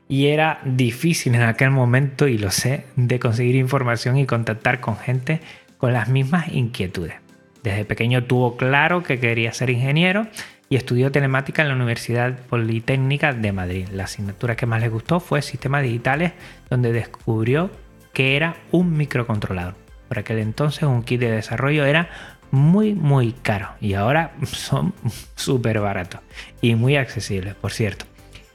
y 0.07 0.27
era 0.27 0.59
difícil 0.63 1.33
en 1.33 1.41
aquel 1.41 1.71
momento, 1.71 2.27
y 2.27 2.37
lo 2.37 2.51
sé, 2.51 2.85
de 2.95 3.19
conseguir 3.19 3.55
información 3.55 4.17
y 4.17 4.27
contactar 4.27 4.79
con 4.79 4.97
gente 4.97 5.41
con 5.77 5.93
las 5.93 6.09
mismas 6.09 6.49
inquietudes. 6.53 7.15
Desde 7.63 7.85
pequeño 7.85 8.23
tuvo 8.23 8.55
claro 8.55 9.01
que 9.01 9.19
quería 9.19 9.51
ser 9.51 9.71
ingeniero 9.71 10.27
y 10.69 10.75
estudió 10.75 11.11
telemática 11.11 11.63
en 11.63 11.69
la 11.69 11.75
Universidad 11.75 12.37
Politécnica 12.47 13.33
de 13.33 13.51
Madrid. 13.51 13.87
La 13.91 14.03
asignatura 14.03 14.55
que 14.55 14.67
más 14.67 14.81
le 14.81 14.89
gustó 14.89 15.19
fue 15.19 15.41
Sistemas 15.41 15.83
Digitales, 15.83 16.33
donde 16.69 16.93
descubrió 16.93 17.71
que 18.13 18.35
era 18.35 18.55
un 18.71 18.95
microcontrolador. 18.95 19.75
Por 20.07 20.19
aquel 20.19 20.39
entonces 20.39 20.83
un 20.83 21.03
kit 21.03 21.19
de 21.19 21.31
desarrollo 21.31 21.85
era 21.85 22.09
muy 22.51 22.95
muy 22.95 23.33
caro 23.33 23.69
y 23.79 23.93
ahora 23.93 24.31
son 24.43 24.93
súper 25.35 25.79
baratos 25.79 26.21
y 26.61 26.75
muy 26.75 26.95
accesibles, 26.95 27.55
por 27.55 27.71
cierto. 27.71 28.05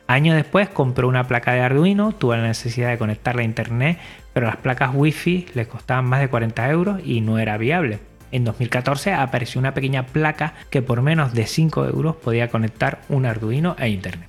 Años 0.07 0.37
después 0.37 0.69
compró 0.69 1.09
una 1.09 1.27
placa 1.27 1.53
de 1.53 1.61
Arduino, 1.61 2.13
tuvo 2.13 2.37
la 2.37 2.43
necesidad 2.43 2.91
de 2.91 2.99
conectarla 2.99 3.41
a 3.41 3.47
internet, 3.47 3.99
pero 4.35 4.47
las 4.47 4.57
placas 4.57 4.91
Wi-Fi 4.93 5.47
le 5.55 5.67
costaban 5.67 6.05
más 6.05 6.21
de 6.21 6.29
40 6.29 6.71
euros 6.71 7.01
y 7.05 7.23
no 7.23 7.39
era 7.39 7.57
viable. 7.57 8.01
En 8.35 8.43
2014 8.43 9.13
apareció 9.13 9.61
una 9.61 9.75
pequeña 9.75 10.07
placa 10.07 10.55
que 10.69 10.83
por 10.83 11.03
menos 11.03 11.35
de 11.35 11.47
5 11.47 11.87
euros 11.87 12.17
podía 12.17 12.49
conectar 12.49 13.03
un 13.09 13.27
Arduino 13.27 13.77
a 13.79 13.87
Internet. 13.87 14.29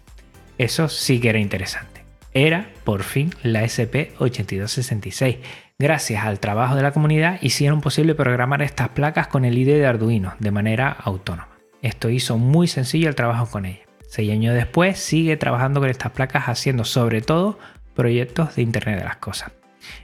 Eso 0.59 0.89
sí 0.89 1.19
que 1.19 1.29
era 1.29 1.39
interesante. 1.39 2.05
Era, 2.31 2.69
por 2.83 3.01
fin, 3.01 3.33
la 3.41 3.63
SP8266. 3.63 5.39
Gracias 5.79 6.23
al 6.23 6.39
trabajo 6.39 6.75
de 6.75 6.83
la 6.83 6.91
comunidad 6.91 7.39
hicieron 7.41 7.81
posible 7.81 8.13
programar 8.13 8.61
estas 8.61 8.89
placas 8.89 9.25
con 9.25 9.43
el 9.43 9.57
IDE 9.57 9.79
de 9.79 9.87
Arduino 9.87 10.35
de 10.37 10.51
manera 10.51 10.91
autónoma. 10.91 11.49
Esto 11.81 12.11
hizo 12.11 12.37
muy 12.37 12.67
sencillo 12.67 13.09
el 13.09 13.15
trabajo 13.15 13.47
con 13.49 13.65
ella. 13.65 13.87
Seis 14.07 14.31
años 14.31 14.53
después 14.53 14.99
sigue 14.99 15.35
trabajando 15.35 15.79
con 15.79 15.89
estas 15.89 16.11
placas 16.11 16.43
haciendo 16.47 16.83
sobre 16.83 17.21
todo 17.21 17.57
proyectos 17.95 18.55
de 18.55 18.61
Internet 18.61 18.99
de 18.99 19.05
las 19.05 19.17
Cosas. 19.17 19.51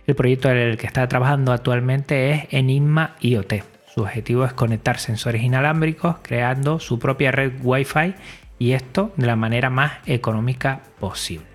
El 0.07 0.15
proyecto 0.15 0.49
en 0.49 0.57
el 0.57 0.77
que 0.77 0.87
está 0.87 1.07
trabajando 1.07 1.51
actualmente 1.51 2.31
es 2.31 2.47
Enigma 2.49 3.15
IoT, 3.19 3.53
su 3.93 4.01
objetivo 4.01 4.45
es 4.45 4.54
conectar 4.54 4.99
sensores 4.99 5.41
inalámbricos 5.41 6.17
creando 6.21 6.80
su 6.80 6.99
propia 6.99 7.32
red 7.32 7.54
Wi-Fi 7.62 8.15
y 8.58 8.71
esto 8.71 9.12
de 9.17 9.27
la 9.27 9.36
manera 9.36 9.69
más 9.69 9.93
económica 10.06 10.82
posible. 10.99 11.45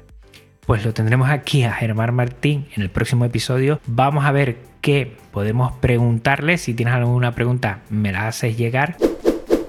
Pues 0.66 0.84
lo 0.84 0.92
tendremos 0.92 1.30
aquí 1.30 1.62
a 1.62 1.72
Germán 1.72 2.14
Martín 2.14 2.66
en 2.74 2.82
el 2.82 2.90
próximo 2.90 3.24
episodio. 3.24 3.80
Vamos 3.86 4.24
a 4.24 4.32
ver 4.32 4.56
qué 4.80 5.16
podemos 5.30 5.72
preguntarle. 5.74 6.58
Si 6.58 6.74
tienes 6.74 6.94
alguna 6.94 7.32
pregunta, 7.32 7.82
me 7.88 8.12
la 8.12 8.26
haces 8.26 8.56
llegar. 8.56 8.96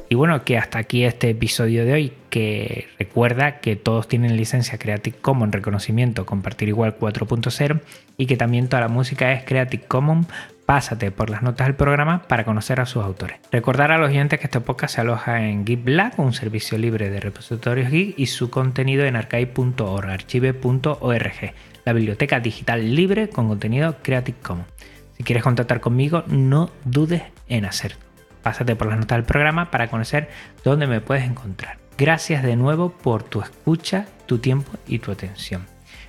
Y 0.10 0.16
bueno, 0.16 0.44
que 0.44 0.58
hasta 0.58 0.80
aquí 0.80 1.04
este 1.04 1.30
episodio 1.30 1.86
de 1.86 1.94
hoy, 1.94 2.14
que 2.30 2.88
recuerda 2.98 3.60
que 3.60 3.76
todos 3.76 4.08
tienen 4.08 4.38
licencia 4.38 4.80
Creative 4.80 5.18
Commons 5.18 5.54
reconocimiento 5.54 6.26
compartir 6.26 6.70
igual 6.70 6.98
4.0 6.98 7.82
y 8.18 8.26
que 8.26 8.38
también 8.38 8.68
toda 8.68 8.82
la 8.82 8.88
música 8.88 9.34
es 9.34 9.44
Creative 9.44 9.84
Commons 9.84 10.28
Pásate 10.68 11.12
por 11.12 11.30
las 11.30 11.44
notas 11.44 11.66
del 11.66 11.78
programa 11.78 12.24
para 12.24 12.44
conocer 12.44 12.82
a 12.82 12.86
sus 12.86 13.02
autores. 13.02 13.38
Recordar 13.54 13.94
a 13.94 13.98
los 13.98 14.10
oyentes 14.10 14.38
que 14.38 14.48
este 14.48 14.60
podcast 14.60 14.96
se 14.96 15.00
aloja 15.00 15.46
en 15.46 15.66
GitLab, 15.66 16.20
un 16.20 16.34
servicio 16.34 16.78
libre 16.78 17.10
de 17.10 17.22
repositorios 17.22 17.90
Git, 17.90 18.20
y 18.20 18.26
su 18.26 18.50
contenido 18.50 19.06
en 19.06 19.16
archive.org, 19.16 20.10
archive.org, 20.10 21.54
la 21.86 21.94
biblioteca 21.94 22.42
digital 22.42 22.94
libre 22.94 23.30
con 23.30 23.48
contenido 23.48 23.96
Creative 24.04 24.38
Commons. 24.44 24.68
Si 25.16 25.24
quieres 25.24 25.42
contactar 25.42 25.80
conmigo, 25.80 26.26
no 26.28 26.70
dudes 26.84 27.24
en 27.48 27.64
hacerlo. 27.64 28.00
Pásate 28.44 28.76
por 28.76 28.88
las 28.88 29.00
notas 29.00 29.20
del 29.20 29.26
programa 29.26 29.72
para 29.72 29.88
conocer 29.88 30.30
dónde 30.66 30.86
me 30.86 31.00
puedes 31.00 31.24
encontrar. 31.24 31.78
Gracias 31.98 32.44
de 32.44 32.58
nuevo 32.58 32.90
por 32.90 33.24
tu 33.24 33.40
escucha, 33.40 34.06
tu 34.26 34.40
tiempo 34.40 34.74
y 34.86 35.00
tu 35.00 35.14
atención. 35.14 35.66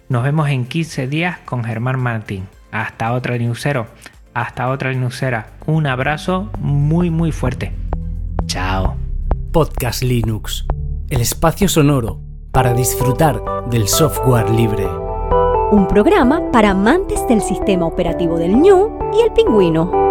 Nos 0.09 0.25
vemos 0.25 0.49
en 0.49 0.66
15 0.66 1.07
días 1.07 1.38
con 1.44 1.62
Germán 1.62 2.01
Martín. 2.01 2.49
Hasta 2.73 3.12
otra 3.12 3.38
newsero. 3.38 3.87
Hasta 4.38 4.70
otra 4.70 4.92
Linuxera. 4.92 5.46
Un 5.66 5.88
abrazo 5.88 6.48
muy 6.61 7.11
muy 7.11 7.33
fuerte. 7.33 7.72
Chao. 8.46 8.94
Podcast 9.53 10.01
Linux. 10.05 10.64
El 11.09 11.20
espacio 11.20 11.68
sonoro 11.68 12.20
para 12.53 12.72
disfrutar 12.72 13.42
del 13.68 13.88
software 13.88 14.48
libre. 14.51 14.87
Un 15.72 15.88
programa 15.88 16.53
para 16.53 16.70
amantes 16.70 17.27
del 17.27 17.40
sistema 17.40 17.87
operativo 17.87 18.38
del 18.38 18.55
ñu 18.55 19.11
y 19.12 19.22
el 19.22 19.33
pingüino. 19.33 20.08